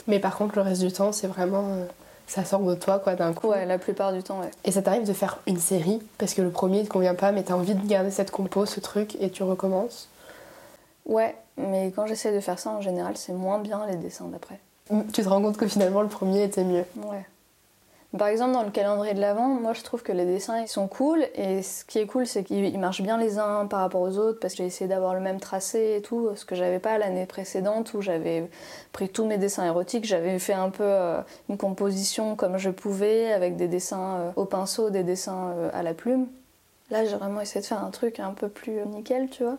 [0.07, 1.65] Mais par contre, le reste du temps, c'est vraiment...
[2.25, 3.49] ça sort de toi, quoi, d'un coup.
[3.49, 4.51] Ouais, la plupart du temps, ouais.
[4.63, 7.33] Et ça t'arrive de faire une série, parce que le premier, il te convient pas,
[7.33, 10.07] mais t'as envie de garder cette compo, ce truc, et tu recommences?
[11.05, 14.61] Ouais, mais quand j'essaie de faire ça, en général, c'est moins bien les dessins d'après.
[15.13, 16.85] Tu te rends compte que finalement, le premier était mieux.
[16.97, 17.25] Ouais.
[18.17, 20.87] Par exemple, dans le calendrier de l'Avent, moi je trouve que les dessins ils sont
[20.87, 24.01] cool et ce qui est cool c'est qu'ils ils marchent bien les uns par rapport
[24.01, 26.79] aux autres parce que j'ai essayé d'avoir le même tracé et tout, ce que j'avais
[26.79, 28.49] pas l'année précédente où j'avais
[28.93, 33.31] pris tous mes dessins érotiques, j'avais fait un peu euh, une composition comme je pouvais
[33.31, 36.25] avec des dessins euh, au pinceau, des dessins euh, à la plume.
[36.89, 39.57] Là j'ai vraiment essayé de faire un truc un peu plus nickel, tu vois.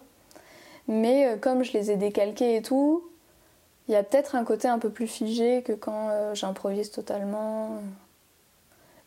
[0.89, 3.05] Mais comme je les ai décalqués et tout,
[3.91, 7.71] il y a peut-être un côté un peu plus figé que quand euh, j'improvise totalement.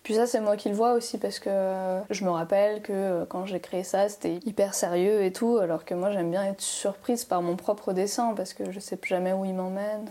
[0.03, 2.91] Puis ça, c'est moi qui le vois aussi parce que euh, je me rappelle que
[2.91, 6.43] euh, quand j'ai créé ça, c'était hyper sérieux et tout, alors que moi j'aime bien
[6.43, 10.05] être surprise par mon propre dessin parce que je sais jamais où il m'emmène.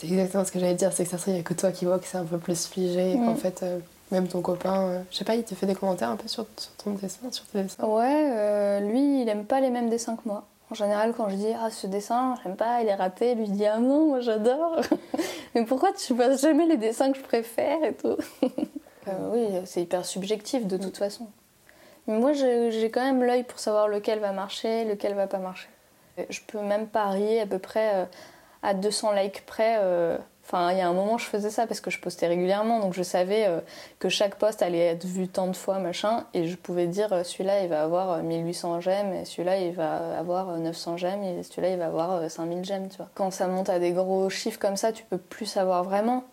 [0.00, 1.70] C'est exactement ce que j'allais dire, c'est que ça serait il y a que toi
[1.70, 3.24] qui vois que c'est un peu plus figé, et Mm.
[3.24, 3.78] qu'en fait, euh,
[4.10, 6.44] même ton copain, euh, je sais pas, il te fait des commentaires un peu sur,
[6.56, 7.86] sur ton dessin, sur tes dessins?
[7.86, 10.44] Ouais, euh, lui, il aime pas les mêmes dessins que moi.
[10.74, 13.52] En général, quand je dis ah ce dessin, j'aime pas, il est raté, lui il
[13.52, 14.80] dit ah non, moi j'adore.
[15.54, 18.16] Mais pourquoi tu passes jamais les dessins que je préfère et tout?
[19.06, 21.26] Euh, Oui, c'est hyper subjectif de toute façon.
[22.06, 25.68] Mais moi, j'ai quand même l'œil pour savoir lequel va marcher, lequel va pas marcher.
[26.30, 28.04] Je peux même parier à peu près euh,
[28.62, 30.16] à 200 likes près euh,
[30.46, 32.92] Enfin, il y a un moment, je faisais ça parce que je postais régulièrement, donc
[32.92, 33.60] je savais euh,
[33.98, 37.24] que chaque post allait être vu tant de fois, machin, et je pouvais dire euh,
[37.24, 41.70] celui-là, il va avoir 1800 j'aime, et celui-là, il va avoir 900 j'aime, et celui-là,
[41.70, 43.08] il va avoir 5000 j'aime, tu vois.
[43.14, 46.24] Quand ça monte à des gros chiffres comme ça, tu peux plus savoir vraiment.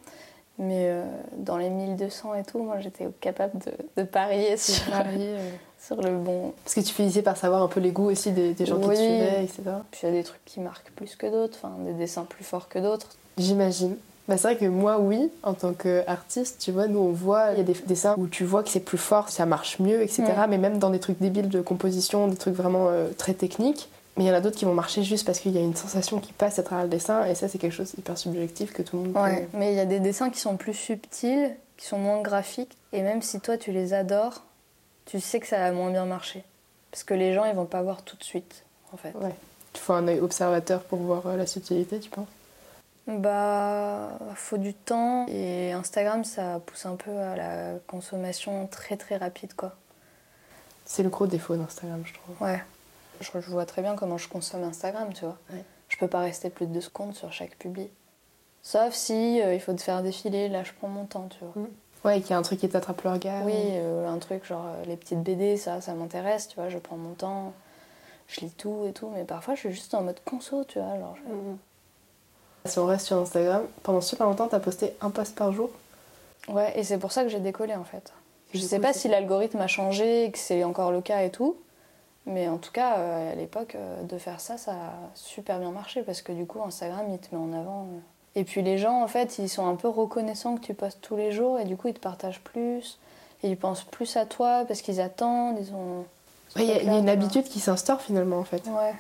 [0.60, 0.94] Mais
[1.38, 3.54] dans les 1200 et tout, moi, j'étais capable
[3.96, 4.84] de, parier sur,
[5.80, 6.54] sur le bon.
[6.64, 8.96] Parce que tu finissais par savoir un peu les goûts aussi des, gens qui te
[8.96, 9.64] suivaient, etc.
[9.90, 12.44] Puis il y a des trucs qui marquent plus que d'autres, enfin, des dessins plus
[12.44, 13.08] forts que d'autres.
[13.38, 13.96] J'imagine.
[14.28, 17.58] Bah, c'est vrai que moi, oui, en tant qu'artiste, tu vois, nous on voit, il
[17.58, 20.24] y a des dessins où tu vois que c'est plus fort, ça marche mieux, etc.
[20.48, 23.90] Mais même dans des trucs débiles de composition, des trucs vraiment euh, très techniques.
[24.18, 25.76] Mais il y en a d'autres qui vont marcher juste parce qu'il y a une
[25.76, 28.82] sensation qui passe à travers le dessin, et ça, c'est quelque chose d'hyper subjectif que
[28.82, 31.88] tout le monde ouais, Mais il y a des dessins qui sont plus subtils, qui
[31.88, 34.44] sont moins graphiques, et même si toi tu les adores,
[35.06, 36.44] tu sais que ça va moins bien marcher.
[36.92, 38.64] Parce que les gens, ils vont pas voir tout de suite,
[38.94, 39.14] en fait.
[39.16, 39.34] Ouais.
[39.74, 42.28] Il faut un œil observateur pour voir euh, la subtilité, tu penses?
[43.08, 49.18] Bah, faut du temps et Instagram ça pousse un peu à la consommation très très
[49.18, 49.76] rapide quoi.
[50.86, 52.42] C'est le gros défaut d'Instagram, je trouve.
[52.42, 52.62] Ouais.
[53.22, 55.38] Je, vois très bien comment je consomme Instagram, tu vois.
[55.88, 57.90] Je peux pas rester plus de deux secondes sur chaque publi.
[58.64, 61.64] Sauf si euh, il faut te faire défiler, là je prends mon temps, tu vois.
[61.64, 61.68] Mm.
[62.04, 63.46] Ouais, qu'il y a un truc qui t'attrape le regard.
[63.46, 66.78] Oui, euh, un truc genre euh, les petites BD, ça, ça m'intéresse, tu vois, je
[66.78, 67.54] prends mon temps,
[68.28, 70.98] je lis tout et tout, mais parfois je suis juste en mode conso, tu vois,
[71.00, 71.16] genre.
[71.28, 71.58] Mm.
[72.66, 75.70] Si on reste sur Instagram, pendant super longtemps, t'as posté un post par jour
[76.48, 78.14] Ouais, et c'est pour ça que j'ai décollé en fait.
[78.54, 81.56] Je sais pas si l'algorithme a changé que c'est encore le cas et tout,
[82.26, 85.72] mais en tout cas, euh, à l'époque, euh, de faire ça, ça a super bien
[85.72, 87.84] marché parce que du coup, Instagram, il te met en avant.
[87.84, 88.00] Euh.
[88.36, 91.16] Et puis les gens, en fait, ils sont un peu reconnaissants que tu postes tous
[91.16, 93.00] les jours et du coup, ils te partagent plus.
[93.44, 96.06] Et ils pensent plus à toi parce qu'ils attendent, ils ont.
[96.58, 98.62] Il y, a une habitude qui s'instaure finalement en fait.
[98.68, 98.94] Ouais.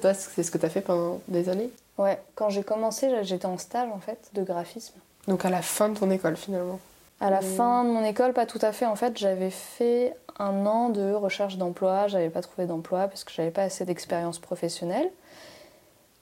[0.00, 1.70] Toi, c'est ce que tu as fait pendant des années?
[1.98, 4.94] Ouais, quand j'ai commencé, j'étais en stage en fait de graphisme.
[5.28, 6.78] Donc à la fin de ton école finalement
[7.20, 8.86] À la fin de mon école, pas tout à fait.
[8.86, 12.06] En fait, j'avais fait un an de recherche d'emploi.
[12.06, 15.10] J'avais pas trouvé d'emploi parce que j'avais pas assez d'expérience professionnelle.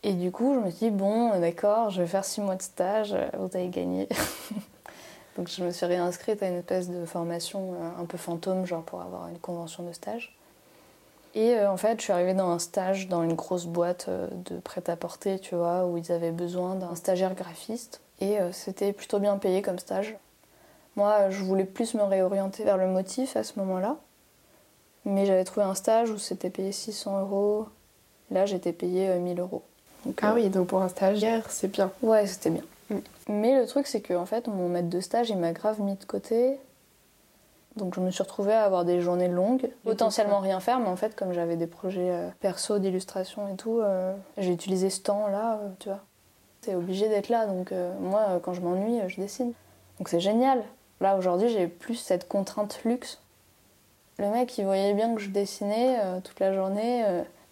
[0.05, 2.63] Et du coup, je me suis dit, bon, d'accord, je vais faire six mois de
[2.63, 4.07] stage, vous avez gagné.
[5.37, 8.83] Donc je me suis réinscrite à une espèce de formation euh, un peu fantôme, genre
[8.83, 10.37] pour avoir une convention de stage.
[11.35, 14.29] Et euh, en fait, je suis arrivée dans un stage dans une grosse boîte euh,
[14.31, 18.01] de prêt-à-porter, tu vois, où ils avaient besoin d'un stagiaire graphiste.
[18.21, 20.17] Et euh, c'était plutôt bien payé comme stage.
[20.95, 23.97] Moi, je voulais plus me réorienter vers le motif à ce moment-là.
[25.05, 27.67] Mais j'avais trouvé un stage où c'était payé 600 euros.
[28.31, 29.63] Là, j'étais payé 1000 euros.
[30.23, 31.91] ah oui, donc pour un stagiaire, c'est bien.
[32.01, 32.63] Ouais, c'était bien.
[32.91, 32.99] Mm.
[33.29, 35.97] Mais le truc, c'est que en fait, mon maître de stage, il m'a grave mis
[35.97, 36.59] de côté.
[37.77, 40.97] Donc je me suis retrouvée à avoir des journées longues, potentiellement rien faire, mais en
[40.97, 45.55] fait comme j'avais des projets euh, perso d'illustration et tout, euh, j'ai utilisé ce temps-là,
[45.55, 46.01] euh, tu vois.
[46.61, 49.53] C'est obligé d'être là, donc moi quand je m'ennuie, je dessine.
[49.99, 50.63] Donc c'est génial.
[51.03, 53.21] Là aujourd'hui j'ai plus cette contrainte luxe.
[54.19, 57.05] Le mec il voyait bien que je dessinais toute la journée,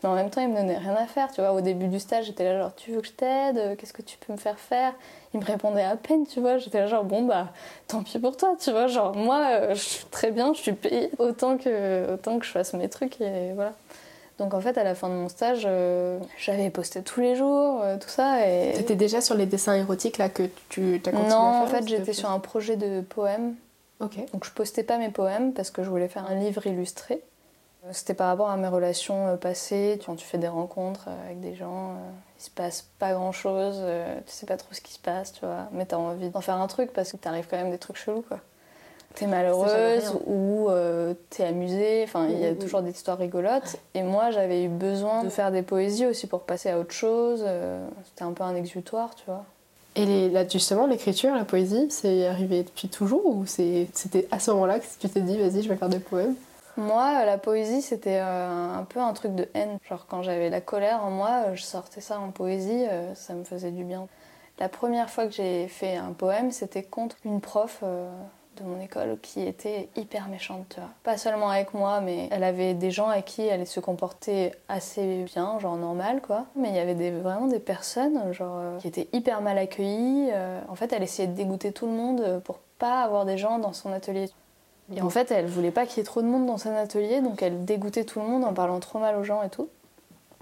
[0.03, 1.31] mais en même temps, il me donnait rien à faire.
[1.31, 3.77] Tu vois, au début du stage, j'étais là genre, tu veux que je t'aide?
[3.77, 4.93] Qu'est-ce que tu peux me faire faire?
[5.35, 6.59] Il me répondait à peine, tu vois.
[6.59, 7.49] J'étais là genre, bon bah,
[7.89, 8.89] tant pis pour toi, tu vois.
[8.89, 12.51] Genre, moi, euh, je suis très bien, je suis payée autant que, autant que je
[12.51, 13.73] fasse mes trucs et voilà.
[14.39, 17.81] Donc en fait, à la fin de mon stage, euh, j'avais posté tous les jours,
[17.83, 18.49] euh, tout ça.
[18.49, 18.73] Et...
[18.73, 21.67] T'étais déjà sur les dessins érotiques là que tu as continué non, à faire en
[21.67, 23.55] fait, j'étais sur un projet de poèmes.
[24.01, 24.17] Ok.
[24.33, 27.23] Donc je postais pas mes poèmes parce que je voulais faire un livre illustré.
[27.91, 29.99] C'était par rapport à mes relations euh, passées.
[30.07, 33.33] Quand tu fais des rencontres euh, avec des gens, euh, il se passe pas grand
[33.33, 33.83] chose,
[34.27, 35.69] tu sais pas trop ce qui se passe, tu vois.
[35.73, 38.25] Mais t'as envie d'en faire un truc parce que t'arrives quand même des trucs chelous,
[38.27, 38.39] quoi.
[39.15, 40.71] T'es malheureuse ou
[41.29, 43.77] t'es amusée, enfin il y a toujours des histoires rigolotes.
[43.95, 47.45] Et moi j'avais eu besoin de faire des poésies aussi pour passer à autre chose.
[48.07, 49.45] C'était un peu un exutoire, tu vois.
[49.95, 54.81] Et là, justement, l'écriture, la poésie, c'est arrivé depuis toujours ou c'était à ce moment-là
[54.81, 56.35] que tu t'es dit, vas-y, je vais faire des poèmes?
[56.77, 59.79] Moi, la poésie, c'était euh, un peu un truc de haine.
[59.89, 63.35] Genre, quand j'avais la colère en moi, euh, je sortais ça en poésie, euh, ça
[63.35, 64.09] me faisait du bien.
[64.59, 69.19] La première fois que j'ai fait un poème, c'était contre une prof de mon école
[69.21, 70.91] qui était hyper méchante, tu vois.
[71.03, 75.25] Pas seulement avec moi, mais elle avait des gens avec qui elle se comportait assez
[75.25, 76.45] bien, genre normal, quoi.
[76.55, 80.31] Mais il y avait vraiment des personnes, genre, qui étaient hyper mal accueillies.
[80.69, 83.73] en fait, elle essayait de dégoûter tout le monde pour pas avoir des gens dans
[83.73, 84.29] son atelier.
[84.97, 87.21] Et en fait, elle voulait pas qu'il y ait trop de monde dans son atelier,
[87.21, 89.69] donc elle dégoûtait tout le monde en parlant trop mal aux gens et tout.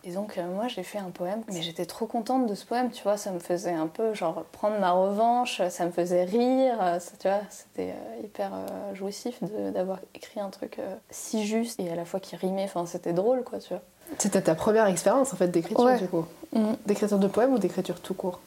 [0.04, 2.90] Et donc euh, moi j'ai fait un poème, mais j'étais trop contente de ce poème,
[2.90, 6.78] tu vois, ça me faisait un peu genre prendre ma revanche, ça me faisait rire,
[6.80, 8.52] euh, tu vois, c'était euh, hyper
[8.94, 9.42] jouissif
[9.74, 10.78] d'avoir écrit un truc
[11.10, 13.82] si juste et à la fois qui rimait, enfin c'était drôle quoi, tu vois.
[14.18, 16.24] C'était ta première expérience en fait d'écriture du coup,
[16.54, 16.72] mm.
[16.86, 18.40] d'écriture de poème ou d'écriture tout court?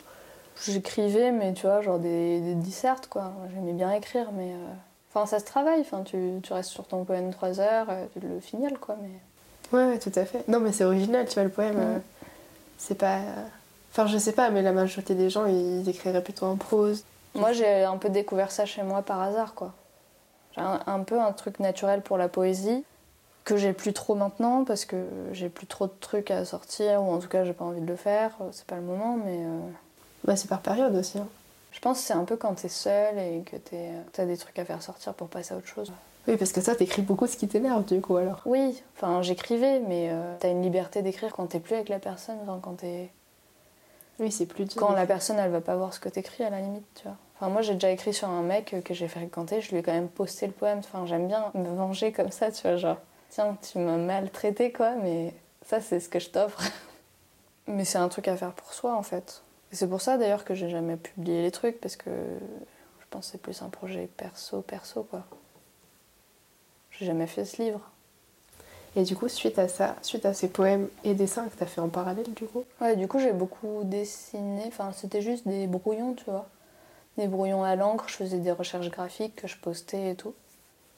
[0.65, 3.33] J'écrivais, mais tu vois, genre des, des dissertes, quoi.
[3.53, 4.53] J'aimais bien écrire, mais.
[5.15, 5.81] Euh, Enfin, ça se travaille.
[5.81, 8.95] Enfin, tu, tu restes sur ton poème 3 heures, euh, tu le finis, quoi.
[9.01, 9.09] Mais...
[9.77, 10.47] Ouais, ouais, tout à fait.
[10.47, 11.75] Non, mais c'est original, tu vois, le poème.
[11.77, 11.97] Euh,
[12.77, 13.17] c'est pas.
[13.17, 13.43] euh,
[13.91, 17.03] Enfin, je sais pas, mais la majorité des gens, ils écriraient plutôt en prose.
[17.35, 19.73] Moi, j'ai un peu découvert ça chez moi par hasard, quoi.
[20.55, 22.83] J'ai un, un peu un truc naturel pour la poésie
[23.43, 24.95] que j'ai plus trop maintenant parce que
[25.31, 27.85] j'ai plus trop de trucs à sortir ou en tout cas j'ai pas envie de
[27.87, 28.31] le faire.
[28.51, 29.59] C'est pas le moment, mais euh,
[30.23, 31.17] Bah, c'est par période aussi.
[31.19, 31.27] hein.
[31.73, 34.57] Je pense que c'est un peu quand t'es seule et que t'es- t'as des trucs
[34.59, 35.91] à faire sortir pour passer à autre chose.
[36.27, 38.41] Oui, parce que ça, t'écris beaucoup ce qui t'énerve, du coup, alors.
[38.45, 42.37] Oui, enfin j'écrivais, mais euh, t'as une liberté d'écrire quand t'es plus avec la personne,
[42.43, 43.09] enfin, quand t'es
[44.19, 44.77] Oui, c'est plus dur.
[44.79, 47.17] quand la personne elle va pas voir ce que t'écris à la limite, tu vois.
[47.35, 49.91] Enfin moi j'ai déjà écrit sur un mec que j'ai fréquenté, je lui ai quand
[49.91, 50.77] même posté le poème.
[50.79, 52.97] Enfin j'aime bien me venger comme ça, tu vois, genre
[53.31, 55.33] tiens tu m'as maltraité quoi, mais
[55.65, 56.61] ça c'est ce que je t'offre.
[57.67, 59.41] mais c'est un truc à faire pour soi en fait.
[59.73, 63.31] C'est pour ça d'ailleurs que j'ai jamais publié les trucs parce que je pense que
[63.33, 65.23] c'est plus un projet perso perso quoi.
[66.91, 67.81] J'ai jamais fait ce livre.
[68.95, 71.81] Et du coup, suite à ça, suite à ces poèmes et dessins que t'as fait
[71.81, 74.65] en parallèle, du coup, Ouais, du coup, j'ai beaucoup dessiné.
[74.67, 76.47] Enfin, c'était juste des brouillons, tu vois.
[77.17, 78.05] Des brouillons à l'encre.
[78.09, 80.35] Je faisais des recherches graphiques que je postais et tout.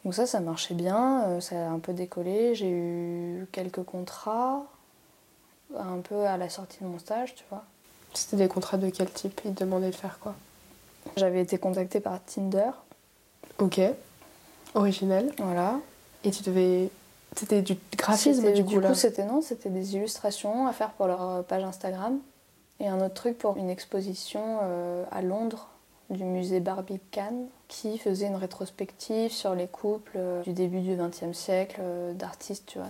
[0.04, 1.24] Donc ça, ça marchait bien.
[1.30, 2.54] euh, Ça a un peu décollé.
[2.56, 4.66] J'ai eu quelques contrats.
[5.78, 7.64] Un peu à la sortie de mon stage, tu vois.
[8.18, 9.41] C'était des contrats de quel type?
[9.45, 10.36] Ils te demandaient de faire quoi?
[11.18, 12.72] J'avais été contactée par Tinder.
[13.59, 13.80] Ok.
[14.74, 15.32] Original.
[15.38, 15.80] Voilà.
[16.24, 16.89] Et tu devais.
[17.36, 18.93] C'était du graphisme, du coup, là?
[18.93, 22.20] c'était non, c'était des illustrations à faire pour leur euh, page Instagram.
[22.80, 25.70] Et un autre truc pour une exposition euh, à Londres
[26.09, 31.36] du musée Barbicane qui faisait une rétrospective sur les couples euh, du début du XXe
[31.36, 32.88] siècle euh, d'artistes, tu vois.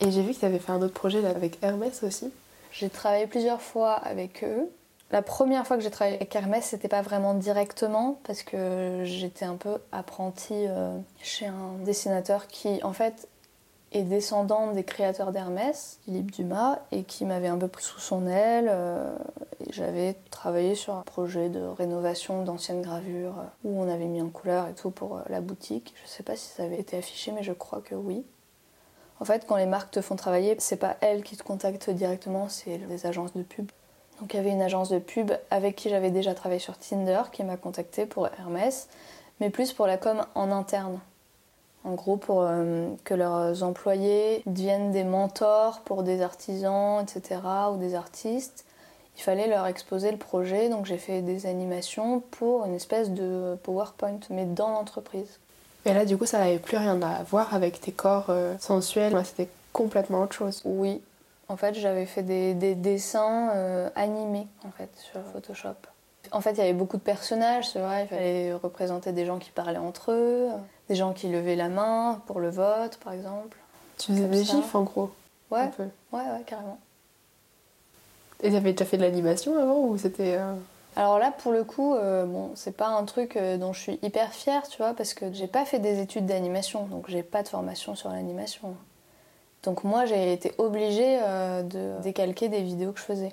[0.00, 2.30] Et j'ai vu que t'avais fait un autre projet là, avec Hermès aussi.
[2.72, 4.70] J'ai travaillé plusieurs fois avec eux.
[5.10, 9.44] La première fois que j'ai travaillé avec Hermès, c'était pas vraiment directement parce que j'étais
[9.44, 13.28] un peu apprentie euh, chez un dessinateur qui, en fait,
[13.90, 18.28] est descendant des créateurs d'Hermès, Philippe Dumas, et qui m'avait un peu pris sous son
[18.28, 18.68] aile.
[18.70, 19.12] euh,
[19.70, 24.28] J'avais travaillé sur un projet de rénovation d'anciennes gravures euh, où on avait mis en
[24.28, 25.92] couleur et tout pour la boutique.
[26.04, 28.24] Je sais pas si ça avait été affiché, mais je crois que oui.
[29.20, 32.48] En fait, quand les marques te font travailler, c'est pas elles qui te contactent directement,
[32.48, 33.70] c'est les agences de pub.
[34.20, 37.22] Donc il y avait une agence de pub avec qui j'avais déjà travaillé sur Tinder
[37.30, 38.88] qui m'a contacté pour Hermès,
[39.40, 41.00] mais plus pour la com en interne.
[41.84, 47.40] En gros, pour euh, que leurs employés deviennent des mentors pour des artisans, etc.,
[47.72, 48.66] ou des artistes.
[49.16, 53.56] Il fallait leur exposer le projet, donc j'ai fait des animations pour une espèce de
[53.62, 55.38] PowerPoint, mais dans l'entreprise.
[55.86, 59.12] Et là, du coup, ça n'avait plus rien à voir avec tes corps euh, sensuels.
[59.12, 60.60] Là, C'était complètement autre chose.
[60.64, 61.00] Oui,
[61.48, 65.74] en fait, j'avais fait des, des dessins euh, animés en fait sur Photoshop.
[66.32, 68.04] En fait, il y avait beaucoup de personnages, c'est vrai.
[68.04, 70.48] Il fallait représenter des gens qui parlaient entre eux,
[70.88, 73.56] des gens qui levaient la main pour le vote, par exemple.
[73.98, 75.10] Tu faisais des gifs en gros.
[75.50, 75.84] un Ouais, peu.
[76.12, 76.78] ouais, ouais, carrément.
[78.42, 80.36] Et t'avais déjà fait de l'animation avant ou c'était.
[80.38, 80.54] euh,
[80.96, 83.98] Alors là, pour le coup, euh, bon, c'est pas un truc euh, dont je suis
[84.02, 87.42] hyper fière, tu vois, parce que j'ai pas fait des études d'animation, donc j'ai pas
[87.42, 88.74] de formation sur l'animation.
[89.62, 93.32] Donc moi, j'ai été obligée euh, de décalquer des vidéos que je faisais.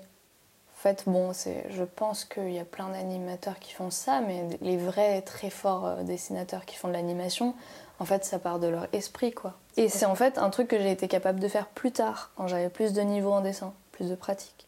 [0.76, 4.46] En fait, bon, c'est, je pense qu'il y a plein d'animateurs qui font ça, mais
[4.62, 7.56] les vrais très forts dessinateurs qui font de l'animation,
[8.00, 9.54] en fait, ça part de leur esprit, quoi.
[9.76, 12.48] Et c'est en fait un truc que j'ai été capable de faire plus tard, quand
[12.48, 14.67] j'avais plus de niveau en dessin, plus de pratique.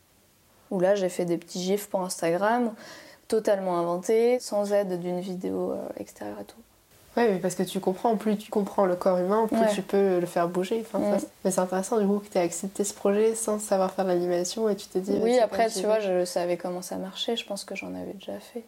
[0.71, 2.73] Où là, j'ai fait des petits gifs pour Instagram,
[3.27, 6.55] totalement inventés, sans aide d'une vidéo euh, extérieure et tout.
[7.17, 9.71] Ouais, mais parce que tu comprends, plus tu comprends le corps humain, plus Ouais.
[9.73, 10.79] tu peux le faire bouger.
[10.85, 11.19] Enfin, Mm.
[11.19, 14.05] ça, mais c'est intéressant du coup que tu aies accepté ce projet sans savoir faire
[14.05, 15.19] l'animation et tu t'es dit.
[15.21, 18.39] Oui, après, tu vois, je savais comment ça marchait, je pense que j'en avais déjà
[18.39, 18.63] fait.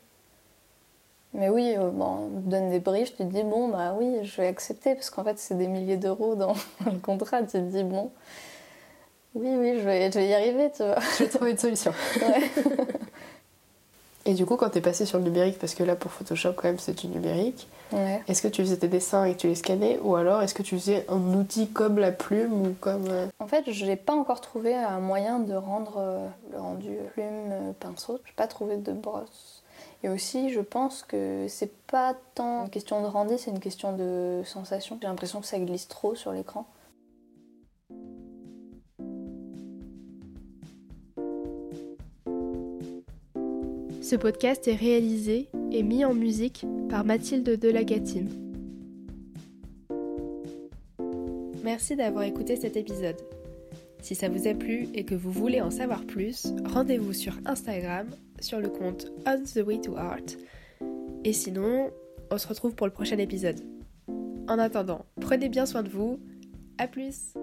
[1.34, 4.18] Mais oui, euh, bon, on te donne des briefs, tu te dis, bon, bah oui,
[4.24, 7.58] je vais accepter, parce qu'en fait, c'est des milliers d'euros dans le contrat, tu te
[7.60, 8.12] dis, bon,
[9.36, 11.00] oui, oui, je vais, je vais y arriver, tu vois.
[11.18, 11.94] Je vais trouver une solution.
[12.22, 12.50] Ouais.
[14.26, 16.66] Et du coup, quand t'es passé sur le numérique, parce que là pour Photoshop, quand
[16.66, 18.22] même, c'est du numérique, Ouais.
[18.28, 20.62] est-ce que tu faisais tes dessins et que tu les scannais ou alors est-ce que
[20.64, 23.08] tu faisais un outil comme la plume ou comme.
[23.10, 26.92] euh, En fait, je n'ai pas encore trouvé un moyen de rendre euh, le rendu
[27.14, 28.20] plume, euh, pinceau.
[28.24, 29.64] Je n'ai pas trouvé de brosse.
[30.04, 33.92] Et aussi, je pense que c'est pas tant une question de rendu, c'est une question
[33.92, 34.98] de sensation.
[35.02, 36.66] J'ai l'impression que ça glisse trop sur l'écran.
[44.12, 48.28] Ce podcast est réalisé et mis en musique par Mathilde Delagatine.
[51.64, 53.16] Merci d'avoir écouté cet épisode.
[54.02, 58.06] Si ça vous a plu et que vous voulez en savoir plus, rendez-vous sur Instagram
[58.42, 60.36] sur le compte On the Way to Art.
[61.24, 61.90] Et sinon,
[62.32, 63.62] on se retrouve pour le prochain épisode.
[64.50, 66.20] En attendant, prenez bien soin de vous.
[66.78, 67.34] À plus